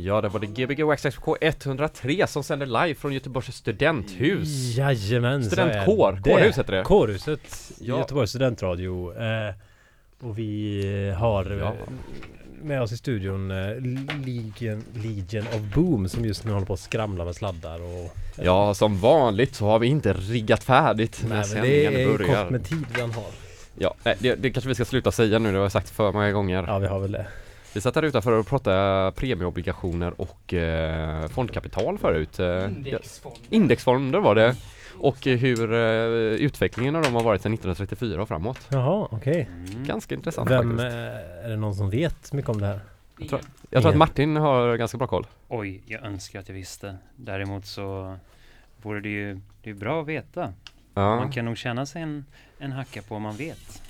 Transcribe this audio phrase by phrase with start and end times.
[0.00, 4.76] Ja, det var det Gbg Waxxx 103 som sänder live från Göteborgs studenthus.
[4.76, 6.82] Jajamän, Studentkår, kårhus heter det.
[6.82, 7.98] Kårhuset, Ja.
[7.98, 9.12] Göteborgs studentradio.
[9.22, 9.54] Eh,
[10.20, 11.72] och vi har eh, Ja.
[12.62, 13.56] med oss i studion eh,
[14.26, 18.74] Legion, Legion of Boom som just nu håller på att skramla med sladdar och Ja,
[18.74, 22.42] som vanligt så har vi inte riggat färdigt när Nej, men det är börjar.
[22.42, 23.10] kort med tid vi har.
[23.78, 26.32] Ja, det, det kanske vi ska sluta säga nu, det har jag sagt för många
[26.32, 26.64] gånger.
[26.66, 27.26] Ja, vi har väl det.
[27.74, 32.38] Vi satt här utanför och pratade premieobligationer och eh, fondkapital förut.
[32.38, 33.36] Eh, Indexfond.
[33.50, 34.56] Indexfonder var det.
[34.98, 35.78] Och hur eh,
[36.44, 38.58] utvecklingen av dem har varit sedan 1934 och framåt.
[38.70, 39.48] Jaha, okej.
[39.86, 40.94] Ganska intressant Vem, faktiskt.
[40.94, 42.80] eh, är det någon som vet mycket om det här?
[43.18, 45.26] Jag tror, jag tror att Martin har ganska bra koll.
[45.48, 46.96] Oj, jag önskar att jag visste.
[47.16, 48.16] Däremot så
[48.82, 50.52] vore det ju det är bra att veta.
[50.94, 51.16] Ja.
[51.16, 52.24] Man kan nog känna sig en,
[52.58, 53.82] en hacka på om man vet.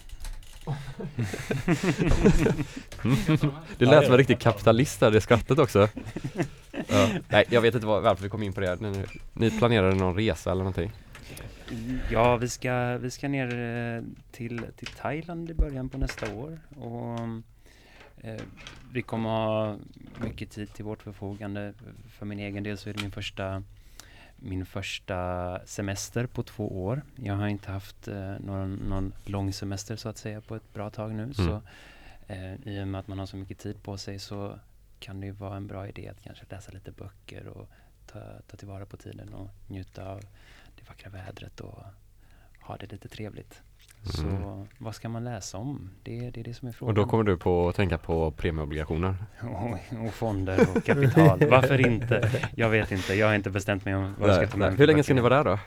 [3.79, 5.89] Det lät som en riktig kapitalist där, det skrattet också.
[6.89, 7.09] Ja.
[7.29, 8.81] Nej, jag vet inte var, varför vi kom in på det.
[8.81, 10.93] Ni, ni planerade någon resa eller någonting?
[12.11, 16.61] Ja, vi ska, vi ska ner eh, till, till Thailand i början på nästa år.
[16.77, 17.21] Och
[18.27, 18.41] eh,
[18.93, 19.77] vi kommer ha
[20.21, 21.75] mycket tid till vårt förfogande.
[22.09, 23.63] För min egen del så är det min första
[24.43, 27.03] min första semester på två år.
[27.17, 30.91] Jag har inte haft eh, någon, någon lång semester så att säga på ett bra
[30.91, 31.35] tag nu.
[31.35, 31.63] Så
[32.27, 34.59] eh, i och med att man har så mycket tid på sig så
[34.99, 37.69] kan det ju vara en bra idé att kanske läsa lite böcker och
[38.07, 40.21] ta, ta tillvara på tiden och njuta av
[40.77, 41.85] det vackra vädret och
[42.61, 43.63] ha det lite trevligt.
[44.05, 44.67] Så Mm.
[44.79, 45.91] vad ska man läsa om?
[46.03, 46.95] Det, det är det som är Och frågan.
[46.95, 49.15] då kommer du på att tänka på premieobligationer?
[49.41, 51.41] och, och fonder och kapital.
[51.51, 52.31] Varför inte?
[52.57, 53.15] Jag vet inte.
[53.15, 55.21] Jag har inte bestämt mig om vad jag ska ta med Hur länge ska ni
[55.21, 55.59] vara där då?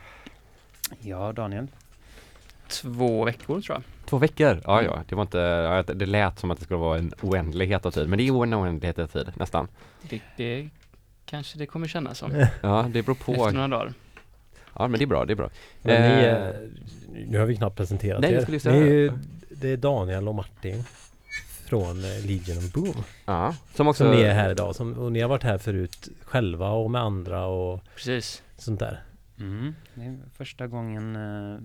[1.00, 1.68] Ja, Daniel.
[2.68, 3.84] Två veckor tror jag.
[4.06, 4.62] Två veckor?
[4.66, 7.92] Ja, ja, det var inte, det lät som att det skulle vara en oändlighet av
[7.92, 9.68] tid, men det är en oändlighet av tid, nästan.
[10.02, 10.70] Det, det
[11.26, 12.46] kanske det kommer kännas som.
[12.62, 13.32] Ja, det beror på.
[13.32, 13.94] Efter några dagar.
[14.76, 15.50] Ja, men det är bra, det är bra.
[15.82, 16.56] Men ni, Eh, eh,
[17.28, 18.42] nu har vi knappt presenterat nej, jag er.
[18.42, 19.12] skulle Ni säga- är ju,
[19.50, 20.84] det är Daniel och Martin
[21.66, 24.04] från eh, Legion of Boom Ja, som också...
[24.04, 24.76] som är här idag.
[24.76, 28.44] Som, och ni har varit här förut själva och med andra och Precis.
[28.58, 29.04] sånt där.
[29.40, 29.76] Mm.
[29.94, 31.14] Det är första gången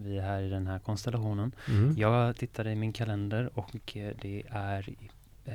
[0.05, 1.53] vi är här i den här konstellationen.
[1.69, 1.95] Mm.
[1.99, 4.89] Jag tittade i min kalender och det är
[5.45, 5.53] eh,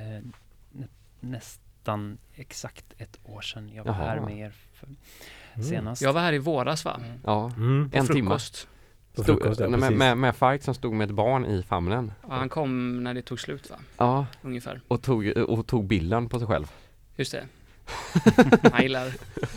[0.72, 0.88] nä-
[1.20, 4.06] nästan exakt ett år sedan jag var Jaha.
[4.08, 4.88] här med er för,
[5.56, 5.68] Mm.
[5.70, 6.02] senast.
[6.02, 7.00] Jag var här i våras va?
[7.24, 7.90] Ja, Mm.
[7.90, 8.30] På en timme.
[8.30, 8.68] frukost.
[9.60, 12.12] Ja, med, med, med Fight som stod med ett barn i famnen.
[12.22, 13.76] Ja, han kom när det tog slut va?
[13.98, 14.82] Ja, Ungefär.
[14.88, 16.72] och tog, och tog bilden på sig själv.
[17.16, 17.44] Just det.
[18.72, 19.14] Han gillar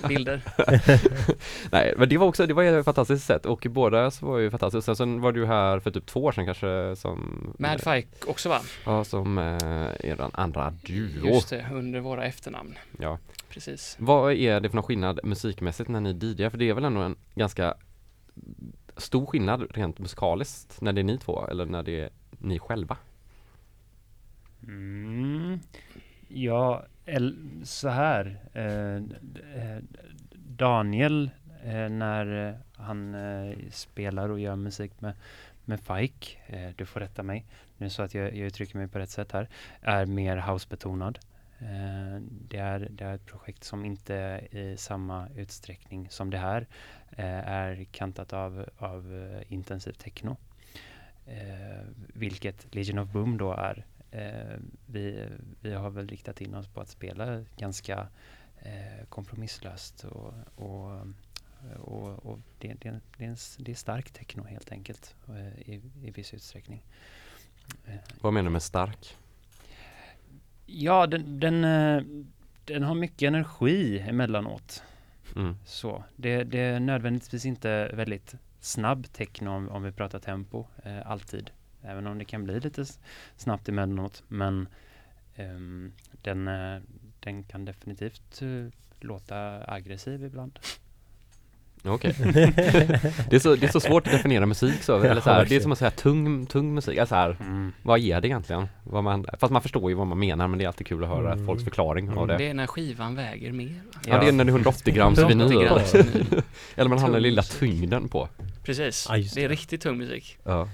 [0.08, 0.42] bilder.
[1.72, 4.50] Nej, men det var också, det var ett fantastiskt sätt och båda så var ju
[4.50, 4.84] fantastiskt.
[4.84, 8.48] Sen så var du här för typ två år sedan kanske som Mad Fike också
[8.48, 8.60] va?
[8.84, 11.26] Ja, som eh, eran andra duo.
[11.34, 12.74] Just det, under våra efternamn.
[12.98, 13.18] Ja.
[13.58, 13.96] Precis.
[14.00, 16.50] Vad är det för någon skillnad musikmässigt när ni DJar?
[16.50, 17.74] För det är väl ändå en ganska
[18.96, 22.96] stor skillnad rent musikaliskt när det är ni två eller när det är ni själva?
[24.62, 25.60] Mm.
[26.28, 28.40] Ja, el- så här.
[28.52, 28.96] Eh,
[29.62, 29.82] eh,
[30.48, 31.30] Daniel,
[31.64, 35.12] eh, när eh, han eh, spelar och gör musik med,
[35.64, 37.44] med Fike, eh, du får rätta mig,
[37.76, 39.48] nu så att jag, jag uttrycker mig på rätt sätt här,
[39.80, 41.18] är mer housebetonad.
[41.60, 46.66] Eh, det, är, det är ett projekt som inte i samma utsträckning som det här
[47.10, 50.36] eh, är kantat av, av eh, intensiv techno.
[52.14, 53.84] Vilket Legion of Boom då är.
[54.86, 55.28] Vi,
[55.60, 58.08] vi har väl riktat in oss på att spela ganska
[59.08, 61.06] kompromisslöst och, och,
[61.80, 65.14] och, och det, det, det, är en, det är stark techno helt enkelt
[65.58, 66.84] i, i viss utsträckning.
[68.20, 69.16] Vad menar du med stark?
[70.68, 72.02] Ja, den, den, eh,
[72.64, 74.82] den har mycket energi emellanåt.
[75.36, 75.56] Mm.
[75.64, 81.10] Så, det, det är nödvändigtvis inte väldigt snabb techno om, om vi pratar tempo, eh,
[81.10, 81.50] alltid.
[81.82, 82.84] Även om det kan bli lite
[83.36, 84.22] snabbt emellanåt.
[84.28, 84.68] Men
[85.34, 85.92] ehm,
[86.22, 86.82] den, eh,
[87.20, 90.58] den kan definitivt eh, låta aggressiv ibland.
[91.84, 92.14] Okej.
[93.30, 95.56] det, är så, det är så svårt att definiera musik så, eller så här, det
[95.56, 97.72] är som att säga tung, tung musik, alltså här, Mm.
[97.82, 98.68] vad är det egentligen?
[98.84, 101.10] Vad man, fast man förstår ju vad man menar men det är alltid kul att
[101.10, 101.46] höra Mm.
[101.46, 102.28] folks förklaring av Mm.
[102.28, 102.36] det.
[102.36, 103.66] Det är när skivan väger mer.
[103.68, 104.00] va?
[104.06, 106.42] Ja, det är när det är 180 grams 180 vinyl.
[106.76, 108.28] Eller man har den lilla tyngden på.
[108.64, 109.06] Precis.
[109.08, 109.52] Ja, just Det är det.
[109.52, 110.38] riktigt tung musik.
[110.44, 110.68] Ja.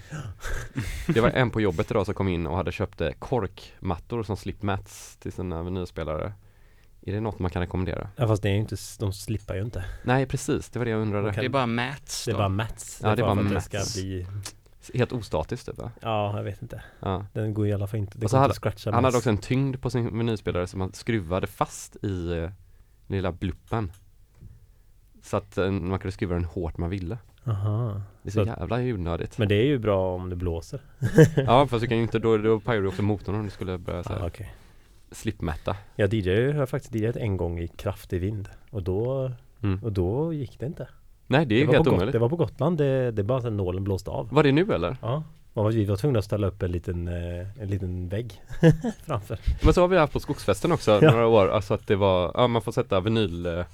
[1.06, 4.36] Det var en på jobbet idag som kom in och hade köpt eh, korkmattor som
[4.36, 6.32] slipmats till sina vinylspelare.
[7.06, 8.08] Är det något man kan rekommendera?
[8.16, 9.84] Ja fast det är ju inte, de slippar ju inte.
[10.04, 11.28] Nej precis, det var det jag undrade.
[11.28, 11.40] Okej.
[11.40, 12.38] Det är bara mats Det är då.
[12.38, 13.00] bara mats.
[13.02, 13.68] Ja, det är bara att mats.
[13.68, 14.26] det ska bli
[14.94, 15.90] Helt ostatiskt typ va?
[16.00, 16.82] Ja, jag vet inte.
[17.00, 17.26] Ja.
[17.32, 18.18] Den går i alla fall inte.
[18.18, 19.16] Det går hade- inte scratcha Han hade mest.
[19.16, 22.50] också en tyngd på sin vinylspelare som han skruvade fast i, eh,
[23.06, 23.92] lilla bluppen.
[25.22, 27.18] Så att eh, man kunde skruva den hårt man ville.
[27.46, 28.02] Aha.
[28.22, 29.38] Det är så Så- jävla onödigt.
[29.38, 30.80] Men det är ju bra om det blåser.
[31.36, 33.78] Ja fast du kan ju inte, då, då pajar du också motorn om du skulle
[33.78, 34.54] börja så Ah, här, okej.
[35.10, 35.76] Slipmätta.
[35.96, 39.30] Jag DJ har faktiskt DJat en gång i kraftig vind och då,
[39.62, 39.80] Mm.
[39.84, 40.88] och då gick det inte.
[41.26, 42.12] Nej det är helt omöjligt.
[42.12, 44.28] det var på Gotland, det, det bara att nålen blåste av.
[44.30, 44.96] Var det nu eller?
[45.02, 45.22] Ja,
[45.52, 48.42] man var, vi var tvungna att ställa upp en liten, eh, en liten vägg
[49.06, 49.38] framför.
[49.64, 51.10] Men så har vi haft på skogsfesten också Ja.
[51.10, 53.64] några år, alltså att det var, ja man får sätta vinyl, eh,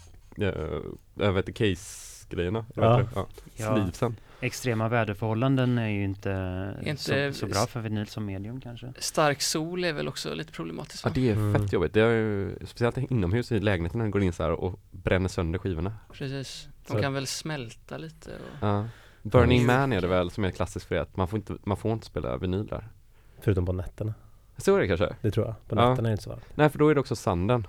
[1.15, 2.65] jag vet inte, case-grejerna.
[2.75, 3.03] Vad Ja.
[3.15, 3.26] Ja.
[3.56, 3.75] Ja.
[3.75, 4.17] Sleevesen.
[4.41, 8.93] Extrema väderförhållanden är ju inte, Inte- så, så bra för vinyl som medium kanske.
[8.99, 11.63] Stark sol är väl också lite problematiskt Ja det är Mm.
[11.63, 11.93] fett jobbigt.
[11.95, 15.29] Det är ju, speciellt inomhus i lägenheten när det går in så här och bränner
[15.29, 15.93] sönder skivorna.
[16.13, 16.69] Precis.
[16.87, 18.67] De Så- kan väl smälta lite och...
[18.69, 18.87] Ja.
[19.23, 19.67] Burning Ja.
[19.67, 21.93] Man är det väl som är klassiskt för det, att man får inte, man får
[21.93, 22.89] inte spela vinyl där.
[23.41, 24.15] Förutom på nätterna.
[24.57, 25.15] Så är det kanske?
[25.21, 25.55] Det tror jag.
[25.69, 25.91] På Ja.
[25.91, 26.45] nätterna är det inte så varmt.
[26.55, 27.67] Nej för då är det också sanden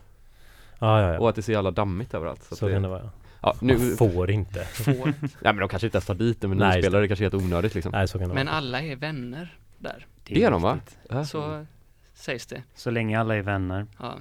[0.80, 1.20] Ah, ja, ja.
[1.20, 2.44] och att det så jävla dammigt överallt.
[2.44, 3.02] Så, Så, att kan det, det vara.
[3.04, 3.10] ja.
[3.42, 4.64] Ja, nu, Man får inte.
[4.66, 4.94] Får.
[5.22, 7.32] ja men de kanske inte ens tar dit en Nej, just vinylspelare, det kanske är
[7.32, 7.92] helt onödigt liksom.
[7.92, 8.56] Nej, så kan det Men vara.
[8.58, 10.08] alla är vänner där.
[10.24, 10.80] Det är de, va?
[11.10, 11.26] Ja.
[11.26, 11.66] Så
[12.14, 12.64] sägs det.
[12.76, 13.88] Så länge alla är vänner.
[14.00, 14.16] Ja.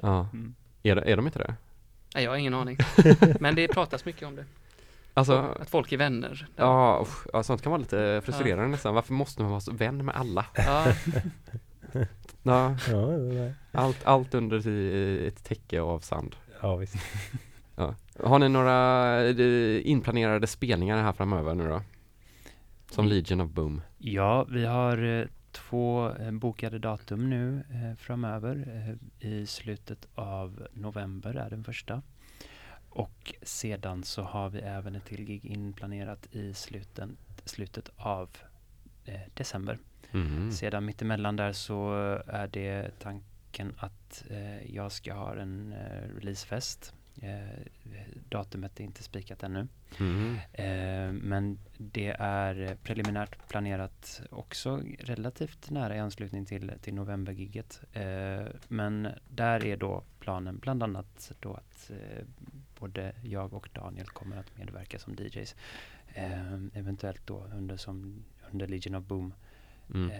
[0.00, 0.28] Ja.
[0.32, 0.54] Mm.
[0.82, 1.54] Är, det- är de inte det?
[2.14, 2.76] Nej, jag har ingen aning.
[3.40, 4.44] Men det pratas mycket om det.
[5.14, 6.28] Alltså, Att folk är vänner.
[6.56, 6.64] där.
[6.64, 8.94] ja, ja sånt kan vara lite frustrerande nästan.
[8.94, 10.46] Varför måste man vara så vän med alla?
[10.54, 10.86] Ja,
[12.42, 13.54] Ja, Ja, nej.
[13.72, 14.68] allt, allt under
[15.28, 16.36] ett täcke av sand.
[16.60, 16.94] ja visst.
[17.76, 17.94] Ja.
[18.24, 21.82] Har ni några eh, inplanerade spelningar här framöver nu då?
[22.90, 23.16] Som Mm.
[23.16, 23.80] Legion of Boom.
[23.98, 28.86] Ja, vi har eh, två eh, bokade datum nu eh, framöver.
[29.20, 32.02] Eh, I slutet av november är den första.
[32.88, 38.30] Och sedan så har vi även ett till gig inplanerat i sluten, slutet av
[39.04, 39.78] eh, december.
[40.10, 40.52] Mhm.
[40.52, 41.92] Sedan mittemellan där så
[42.26, 44.24] är det tanken att
[44.66, 45.74] jag ska ha en
[46.16, 46.94] releasefest.
[47.20, 47.66] Eh,
[48.28, 49.68] datumet är inte spikat ännu.
[49.98, 50.38] Mhm.
[50.52, 57.80] Eh, men det är preliminärt planerat också relativt nära i anslutning till, till novembergigget.
[57.92, 62.24] Eh, men där är då planen bland annat då att eh,
[62.78, 65.54] både jag och Daniel kommer att medverka som DJs.
[66.14, 69.34] Eh, eventuellt då under, som, under Legion of Boom
[69.94, 70.10] Mm.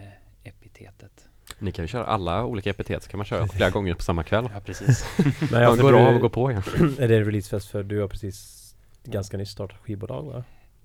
[0.45, 1.29] epitetet.
[1.59, 4.23] Ni kan ju köra alla olika epitet så kan man köra flera gånger på samma
[4.23, 4.49] kväll.
[4.55, 5.05] Ja, precis.
[5.53, 6.63] Men är bra du, att gå på igen.
[6.99, 8.59] Är det releasefest för du har precis
[9.05, 10.45] ganska nyss startat skivbolag va?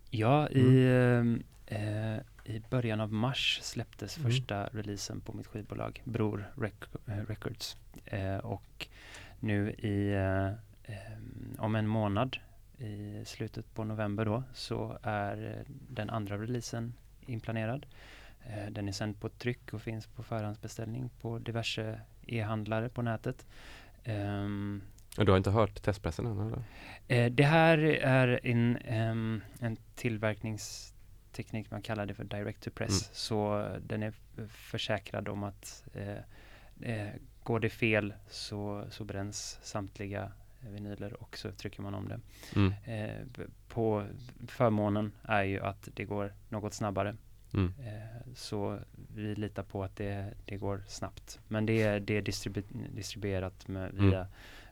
[0.10, 0.86] Ja, i,
[1.68, 2.18] eh,
[2.56, 4.32] i början av mars släpptes Mm.
[4.32, 7.78] första releasen på mitt skivbolag, Bror Rec- eh, Records.
[8.06, 8.88] Eh, och
[9.40, 10.48] nu i, eh,
[10.96, 11.18] eh,
[11.60, 12.38] om en månad,
[12.78, 16.94] i slutet på november då, så är eh, den andra releasen
[17.26, 17.86] inplanerad.
[18.50, 23.46] Eh, den är sänd på tryck och finns på förhandsbeställning på diverse e-handlare på nätet.
[25.18, 26.64] Och Du har inte hört testpressen än eller?
[27.08, 32.90] Eh, det här är en, ehm, en tillverkningsteknik, man kallar det för direct to press.
[32.90, 33.10] Mm.
[33.14, 34.14] Så eh, den är
[34.48, 36.18] försäkrad om att eh,
[36.92, 37.14] eh,
[37.44, 42.20] går det fel så, så bränns samtliga eh, vinyler och så trycker man om det.
[42.56, 42.74] Mm.
[43.68, 44.06] På
[44.48, 47.16] förmånen är ju att det går något snabbare.
[47.58, 47.74] Mm.
[47.80, 48.80] Eh, så
[49.16, 51.40] vi litar på att det, det går snabbt.
[51.48, 54.10] Men det är, det är distribu- distribuerat med, Mm.
[54.10, 54.28] via,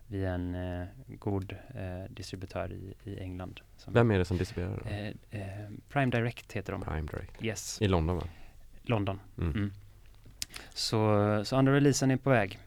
[0.07, 3.61] via en eh, god eh, distributör i, i England.
[3.87, 6.81] Vem är det som distribuerar eh, eh, Prime Direct heter de.
[6.81, 7.43] Prime Direct.
[7.43, 8.23] Yes, I London va?
[8.83, 9.19] London.
[9.37, 9.51] Mm.
[9.51, 9.71] Mm.
[10.73, 12.59] Så, så andra releasen är på väg.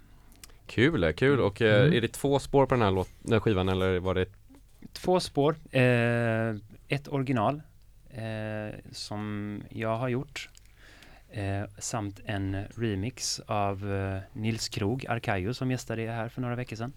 [0.66, 1.40] Kul, kul.
[1.40, 1.96] Och eh, Mm.
[1.96, 4.26] är det två spår på den här låt, den här skivan eller var det
[4.92, 5.56] Två spår.
[5.70, 6.56] Eh,
[6.88, 7.60] ett original eh,
[8.92, 10.48] som jag har gjort.
[11.30, 16.76] Eh, samt en remix av eh, Nils Krog, Arkayo, som gästade här för några veckor
[16.76, 16.92] sedan.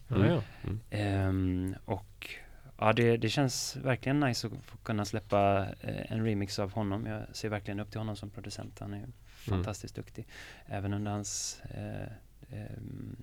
[0.63, 0.79] Mm.
[0.89, 2.29] Ehm, och
[2.77, 7.05] ja, det, det känns verkligen nice att få kunna släppa eh, en remix av honom.
[7.05, 8.79] Jag ser verkligen upp till honom som producent.
[8.79, 10.27] Han är fantastiskt duktig.
[10.65, 13.15] Även under hans eh, ehm,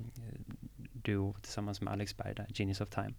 [0.92, 3.12] duo tillsammans med Alex Berg där, Genius of Time.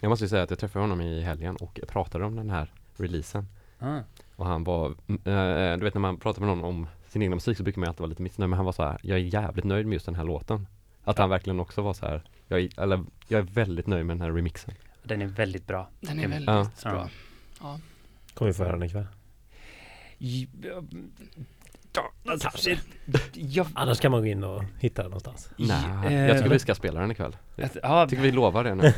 [0.00, 2.72] Jag måste ju säga att jag träffade honom i helgen och pratade om den här
[2.96, 3.46] releasen.
[3.82, 4.00] Ah,
[4.36, 7.56] Och han var, eh, du vet när man pratar med någon om sin egna musik
[7.56, 9.64] så brukar man alltid vara lite missnöjd men han var så här, jag är jävligt
[9.64, 10.66] nöjd med just den här låten.
[11.04, 14.16] Att han verkligen också var så här, jag är, eller jag är väldigt nöjd med
[14.16, 14.74] den här remixen.
[15.02, 15.88] den är väldigt bra.
[16.00, 16.28] den är Ja.
[16.28, 16.48] väldigt
[16.84, 16.90] Ja.
[16.90, 17.08] bra.
[17.60, 17.78] Ja.
[18.34, 19.06] Kommer vi få höra den ikväll.
[23.34, 25.50] Jag, Annars kan man gå in och hitta den någonstans.
[25.56, 27.36] Nej, eh, jag tycker vi ska spela den ikväll.
[27.56, 28.92] Jag ja, tycker vi lovar det nu.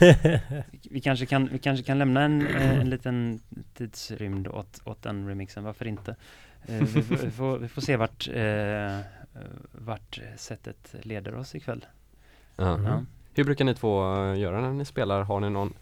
[0.90, 3.40] vi kanske kan, vi kanske kan lämna en, eh, en liten
[3.74, 6.16] tidsrymd åt, åt den remixen, varför inte?
[6.66, 8.98] Eh, vi, får- vi, får, vi får se vart, eh,
[9.72, 11.86] vart sättet leder oss ikväll.
[12.56, 12.80] Ja.
[12.84, 13.04] Ja.
[13.34, 15.22] Hur brukar ni två eh, göra när ni spelar?
[15.22, 15.74] Har ni någon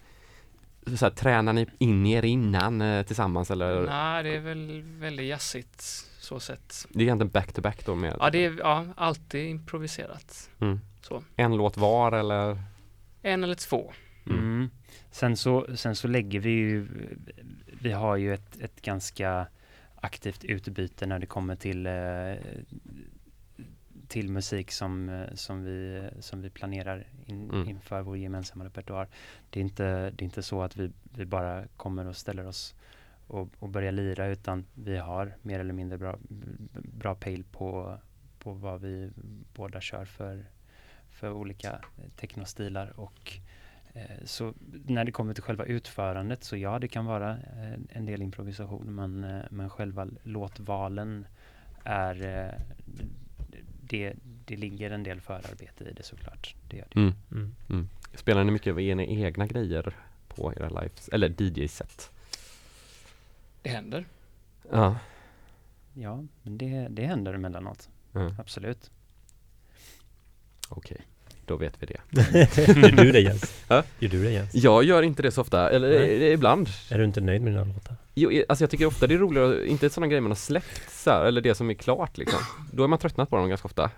[0.97, 3.85] så här, Tränar ni in er innan eh, tillsammans eller?
[3.85, 5.83] Nej, det är väl väldigt jazzigt
[6.23, 6.85] så sett.
[6.89, 10.49] Det är egentligen back to back då med Ja, det är ja, alltid improviserat.
[10.59, 10.79] mm.
[11.01, 11.23] Så.
[11.35, 12.61] en låt var eller?
[13.21, 13.93] En eller två.
[14.25, 14.39] Mm.
[14.39, 14.69] Mm.
[15.11, 16.87] Sen, så, sen så lägger vi ju,
[17.81, 19.47] vi har ju ett, ett ganska
[19.95, 22.35] aktivt utbyte när det kommer till, eh,
[24.07, 27.69] till musik som, eh, som, vi, som vi planerar in, Mm.
[27.69, 29.07] inför vår gemensamma repertoar.
[29.49, 32.75] Det är inte, det är inte så att vi, vi bara kommer och ställer oss
[33.33, 36.17] och, och börjar lira utan vi har mer eller mindre bra,
[36.73, 37.97] bra pejl på,
[38.39, 39.11] på vad vi
[39.53, 40.45] båda kör för,
[41.09, 41.79] för olika
[42.15, 43.39] technostilar och
[43.93, 44.53] Eh, Så
[44.85, 48.95] när det kommer till själva utförandet så ja, det kan vara eh, en del improvisation
[48.95, 51.25] men, eh, men själva låtvalen
[51.83, 52.59] är eh,
[53.81, 54.13] det,
[54.45, 56.55] det ligger en del förarbete i det såklart.
[56.69, 56.99] Det gör det.
[56.99, 57.55] Mm.
[57.69, 57.89] Mm.
[58.13, 59.93] Spelar ni mycket av era egna grejer
[60.27, 62.11] på era lives, eller DJ-set?
[63.63, 64.05] Det händer.
[64.71, 64.97] Ja.
[65.93, 67.89] Ja, men det, det händer emellanåt.
[68.15, 68.33] Mm.
[68.39, 68.91] Absolut.
[70.69, 71.01] Okej,
[71.45, 71.99] då vet vi det.
[72.67, 73.63] Gör du det Jens?
[73.67, 73.83] Ja?
[73.99, 74.55] Gör du det Jens?
[74.55, 76.27] Jag gör inte det så ofta, eller Nej.
[76.27, 76.69] eh, ibland.
[76.89, 77.95] Är du inte nöjd med dina låtar?
[78.13, 80.91] Jo, eh, alltså jag tycker ofta det är roligare, inte sådana grejer man har släppt
[80.91, 82.39] så här, eller det som är klart liksom.
[82.71, 83.91] Då är man tröttnat på dem ganska ofta.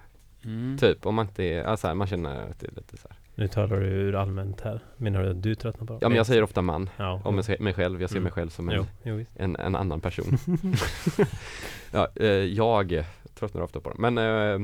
[0.43, 0.77] Mm.
[0.77, 3.17] Typ om man inte är, alltså, man känner att det är lite så här.
[3.37, 4.79] Nu talar du ur allmänt här.
[4.97, 5.99] Menar du att du tröttnar på dem?
[6.01, 8.23] Ja men jag säger ofta man, ja, om mig- mig själv, jag ser Mm.
[8.23, 10.37] mig själv som en, Jo, jo en, en annan person.
[11.91, 13.03] ja, eh, jag
[13.35, 14.01] tröttnar ofta på dem.
[14.01, 14.59] Men, eh,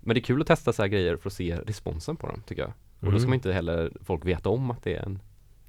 [0.00, 2.42] men det är kul att testa så här grejer för att se responsen på dem
[2.46, 2.72] tycker jag.
[3.00, 3.28] Och då ska Mm.
[3.30, 5.18] man inte heller folk veta om att det är en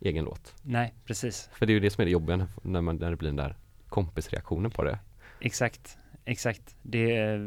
[0.02, 0.56] egen låt.
[0.62, 1.50] Nej, precis.
[1.54, 3.36] För det är ju det som är det jobbiga när- man, när det blir den
[3.36, 3.56] där
[3.90, 5.00] kompisreaktionen på det.
[5.40, 6.76] Exakt, exakt.
[6.82, 7.40] Det, eh,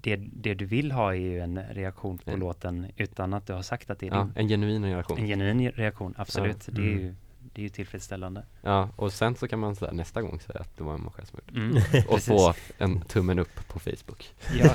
[0.00, 2.40] det, det du vill ha är ju en reaktion på Mm.
[2.40, 4.32] låten utan att du har sagt att det är Ja, din.
[4.42, 5.18] en genuin reaktion.
[5.18, 6.66] En genuin reaktion, absolut.
[6.72, 6.98] Det är Mm.
[6.98, 7.14] ju
[7.58, 8.42] det är ju tillfredsställande.
[8.62, 11.12] Ja, och sen så kan man så här, nästa gång säga att det var man
[11.12, 11.76] själv som gjorde Mm.
[12.08, 12.26] Och Precis.
[12.26, 14.30] få en tummen upp på Facebook.
[14.58, 14.74] Ja,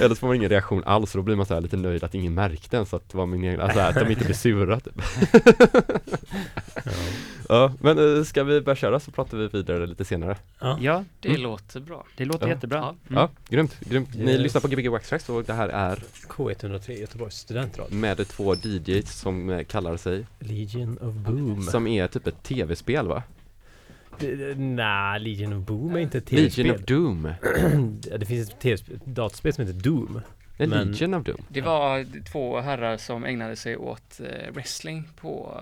[0.00, 2.04] Eller så får man ingen reaktion alls och då blir man så här lite nöjd
[2.04, 4.80] att ingen märkte ens att det var min egen, alltså att de inte blir sura
[4.80, 4.94] typ.
[6.84, 6.92] Ja.
[7.48, 10.36] Ja, men eh, ska vi börja köra så pratar vi vidare lite senare.
[10.60, 10.78] Ja.
[10.80, 11.40] ja Det Mm.
[11.42, 12.06] låter bra.
[12.16, 12.54] det låter Ja.
[12.54, 12.78] jättebra.
[12.78, 12.88] Ja.
[13.08, 13.20] Mm.
[13.20, 14.14] Ja, grymt, grymt.
[14.14, 14.40] Ni Yes.
[14.40, 17.94] lyssnar på Gbg Wax och det här är K103 Göteborgs studentradio.
[17.94, 21.62] med två DJs som eh, kallar sig, Legion of Boom.
[21.62, 23.22] som är typ ett tv-spel va?
[24.56, 26.74] Nej, Legion of Boom är inte ett Legion tv-spel.
[26.74, 27.32] of Doom.
[28.18, 30.20] det finns ett TV-spel- ett datorspel som heter Doom.
[30.58, 31.42] Nej, Men- Legion of Doom.
[31.48, 35.60] Det var två herrar som ägnade sig åt eh, wrestling på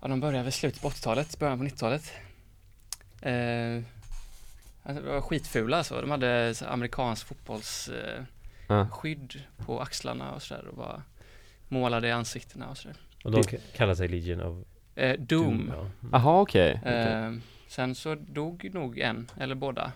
[0.00, 2.12] Ja, de började väl slutet på 80-talet, början på 90-talet.
[3.22, 3.82] Eh,
[4.82, 6.00] alltså, det var skitfula alltså.
[6.00, 8.26] De hade amerikansk fotbollsskydd
[8.70, 11.02] eh, skydd på axlarna och sådär och var
[11.68, 12.96] målade i ansiktena och sådär.
[13.24, 13.42] Och de
[13.76, 15.70] kallar sig Legion of Eh, Doom.
[15.74, 15.80] ja.
[15.80, 15.90] Mm.
[16.12, 16.78] Jaha okej.
[16.82, 16.92] okej.
[17.12, 17.32] Eh,
[17.68, 19.92] sen så dog nog en, eller båda.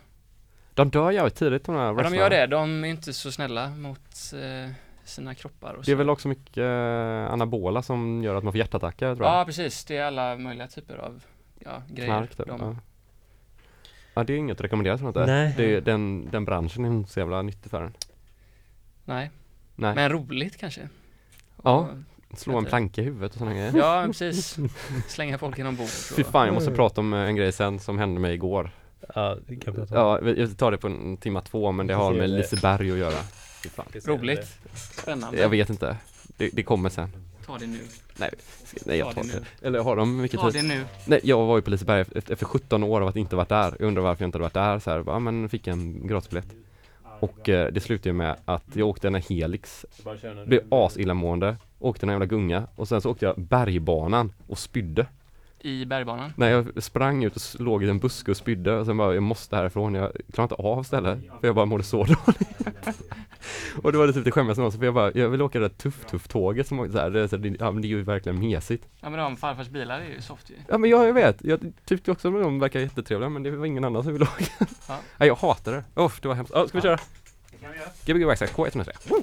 [0.75, 2.17] De dör jävligt tidigt de här Ja, de wrestlarna.
[2.17, 2.47] gör det.
[2.47, 3.99] De är inte så snälla mot
[4.35, 4.71] eh,
[5.05, 5.99] sina kroppar och Det är så.
[5.99, 9.41] väl också mycket eh, anabola som gör att man får hjärtattacker tror jag.
[9.41, 9.85] Ja, precis.
[9.85, 11.25] Det är alla möjliga typer av
[11.59, 12.07] ja, grejer.
[12.09, 12.47] Knark typ.
[12.47, 12.77] de, Ja.
[14.15, 15.33] ja, det är inget att rekommendera tror jag inte.
[15.33, 15.55] Nej.
[15.57, 17.93] Det är, den, den branschen är inte så jävla nyttig för den.
[19.05, 19.31] Nej,
[19.75, 20.89] Nej, men roligt kanske.
[21.63, 21.89] Ja.
[22.37, 23.73] Slå en planka i huvudet och sådana grejer.
[23.77, 24.57] Ja, precis.
[25.09, 26.27] Slänga folk inom Fy bord.
[26.33, 28.71] fan, jag måste prata om eh, en grej sen som hände mig igår.
[29.15, 30.27] Ja, det kan vi prata om.
[30.29, 33.23] Ja, jag tar det på en timma två men det har med Liseberg att göra.
[33.63, 33.87] Fy fan.
[34.05, 34.59] Roligt.
[34.75, 35.41] Spännande.
[35.41, 35.97] Jag vet inte.
[36.37, 37.09] Det, det kommer sen.
[37.47, 37.79] Ta det nu.
[38.17, 38.31] Nej,
[38.85, 39.67] nej jag Ta tar det nu.
[39.69, 40.63] Eller har de mycket Ta tid?
[40.65, 40.85] det nu.
[41.07, 43.77] Nej, jag var ju på Liseberg efter, efter 17 år av att inte varit där.
[43.79, 44.79] Jag undrar varför jag inte hade varit där.
[44.79, 46.53] Så här, ja men fick en gratisbiljett.
[47.23, 49.87] Och eh, det slutade ju med att jag åkte en Helix,
[50.47, 55.07] blev asillamående, åkte en jävla gunga och sen så åkte jag bergbanan och spydde.
[55.61, 56.33] I bergbanan.
[56.37, 59.23] När jag sprang ut och låg i en buske och spydde och sen bara, jag
[59.23, 61.19] måste härifrån, jag klarar inte av stället.
[61.41, 62.19] För jag bara mådde så dåligt.
[63.83, 65.69] Och det var det typ det skämmigaste någonsin, för jag bara, jag vill åka det
[65.69, 68.03] där tuff-tuff-tåget som så här, det, är så här, det, ja, men det är ju
[68.03, 68.89] verkligen mesigt.
[69.01, 70.55] Ja men de farfars bilar är ju soft ju.
[70.69, 73.67] Ja men jag, jag vet, jag tyckte också att de verkar jättetrevliga men det var
[73.67, 74.45] ingen annan som ville åka.
[74.89, 74.99] Ja.
[75.17, 76.03] Nej jag hatar det.
[76.03, 76.53] Uff, det var hemskt.
[76.55, 76.99] Ja, ska vi köra?
[78.07, 79.23] Gbg Waxax K103.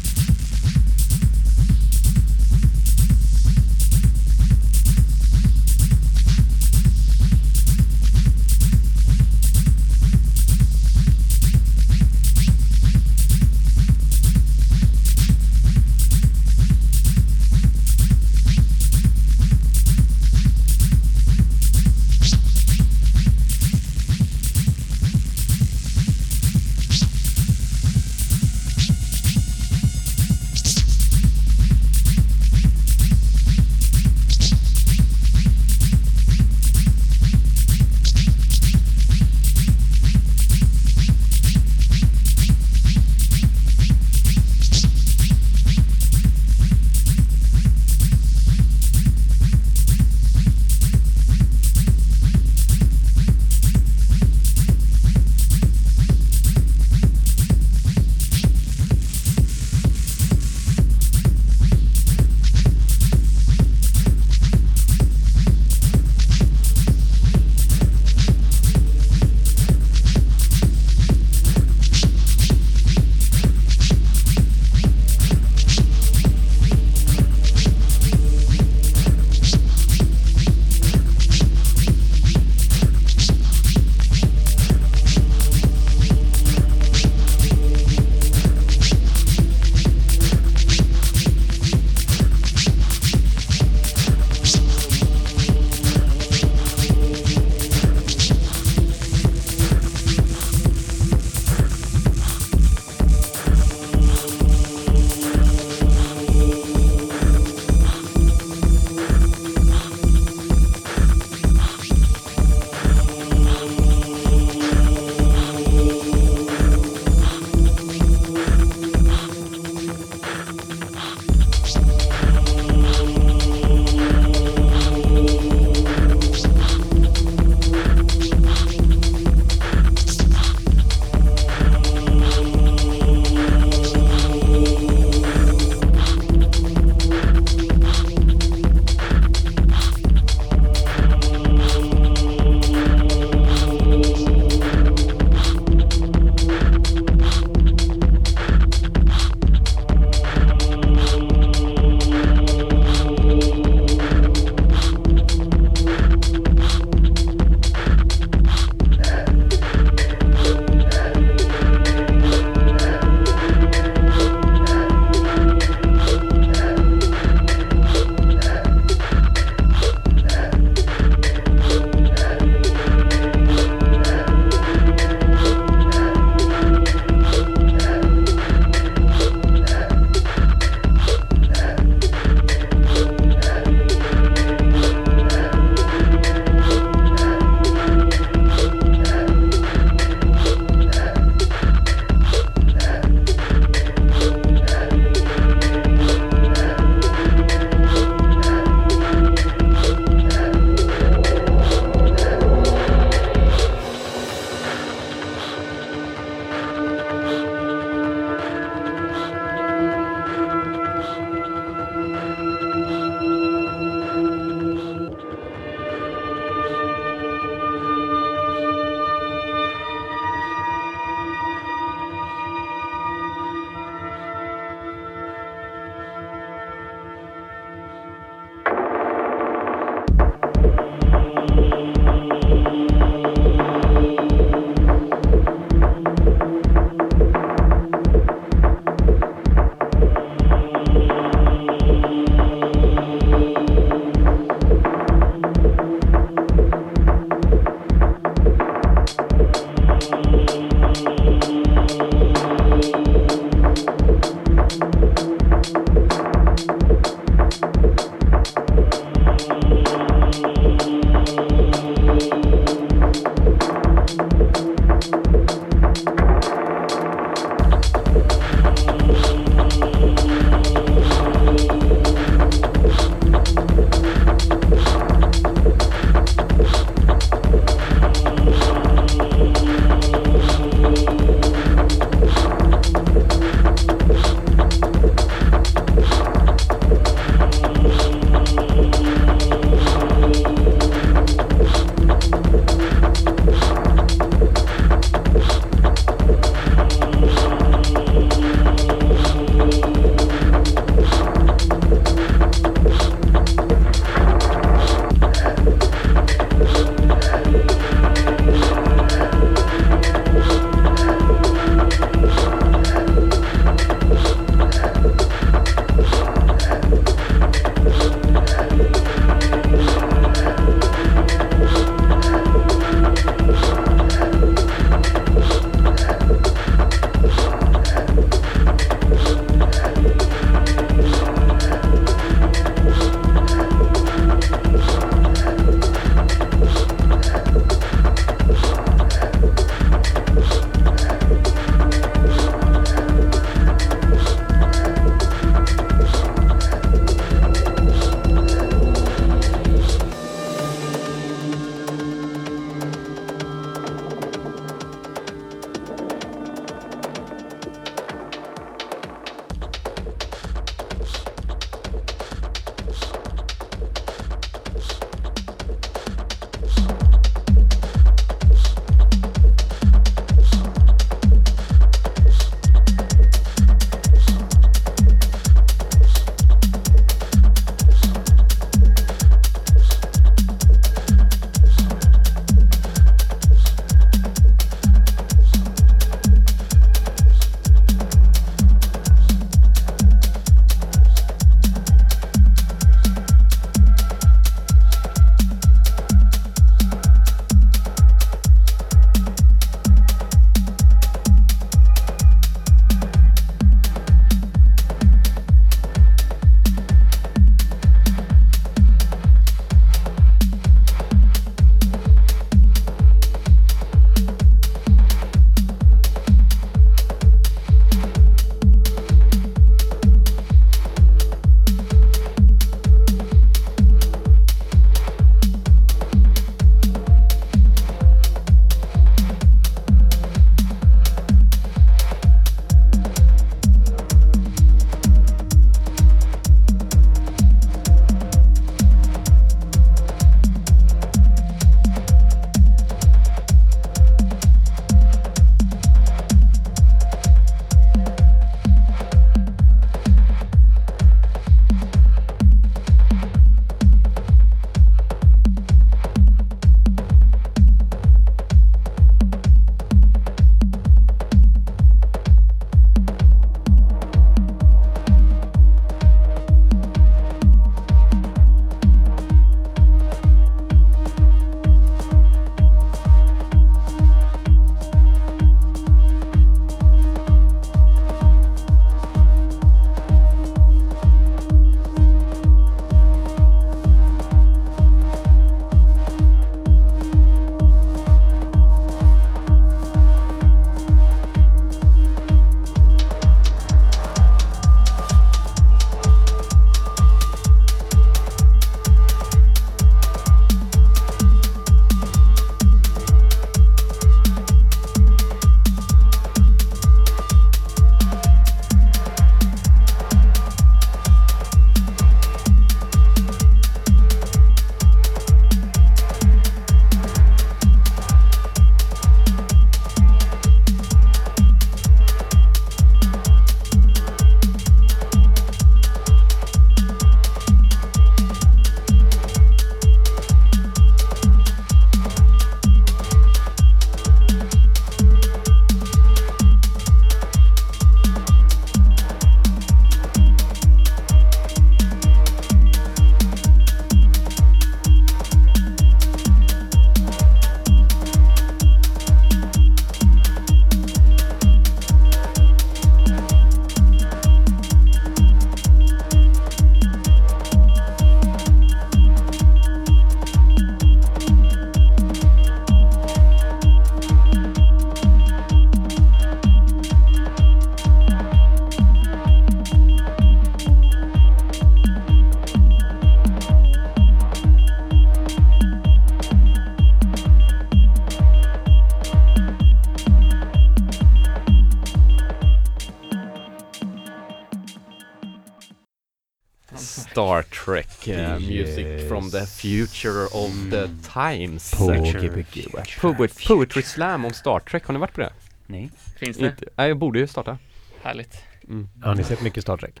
[587.20, 591.74] Star Trek uh, music from the future of the times.
[591.74, 593.00] Gbg.
[593.00, 595.32] Poet, poetry slam om Star Trek, har ni varit på det?
[595.66, 595.90] Nej.
[596.16, 596.46] Finns det?
[596.46, 597.58] Inte, nej, jag borde ju starta.
[598.02, 598.44] Härligt.
[598.68, 598.88] Mm.
[599.02, 600.00] Har ni sett mycket Star Trek?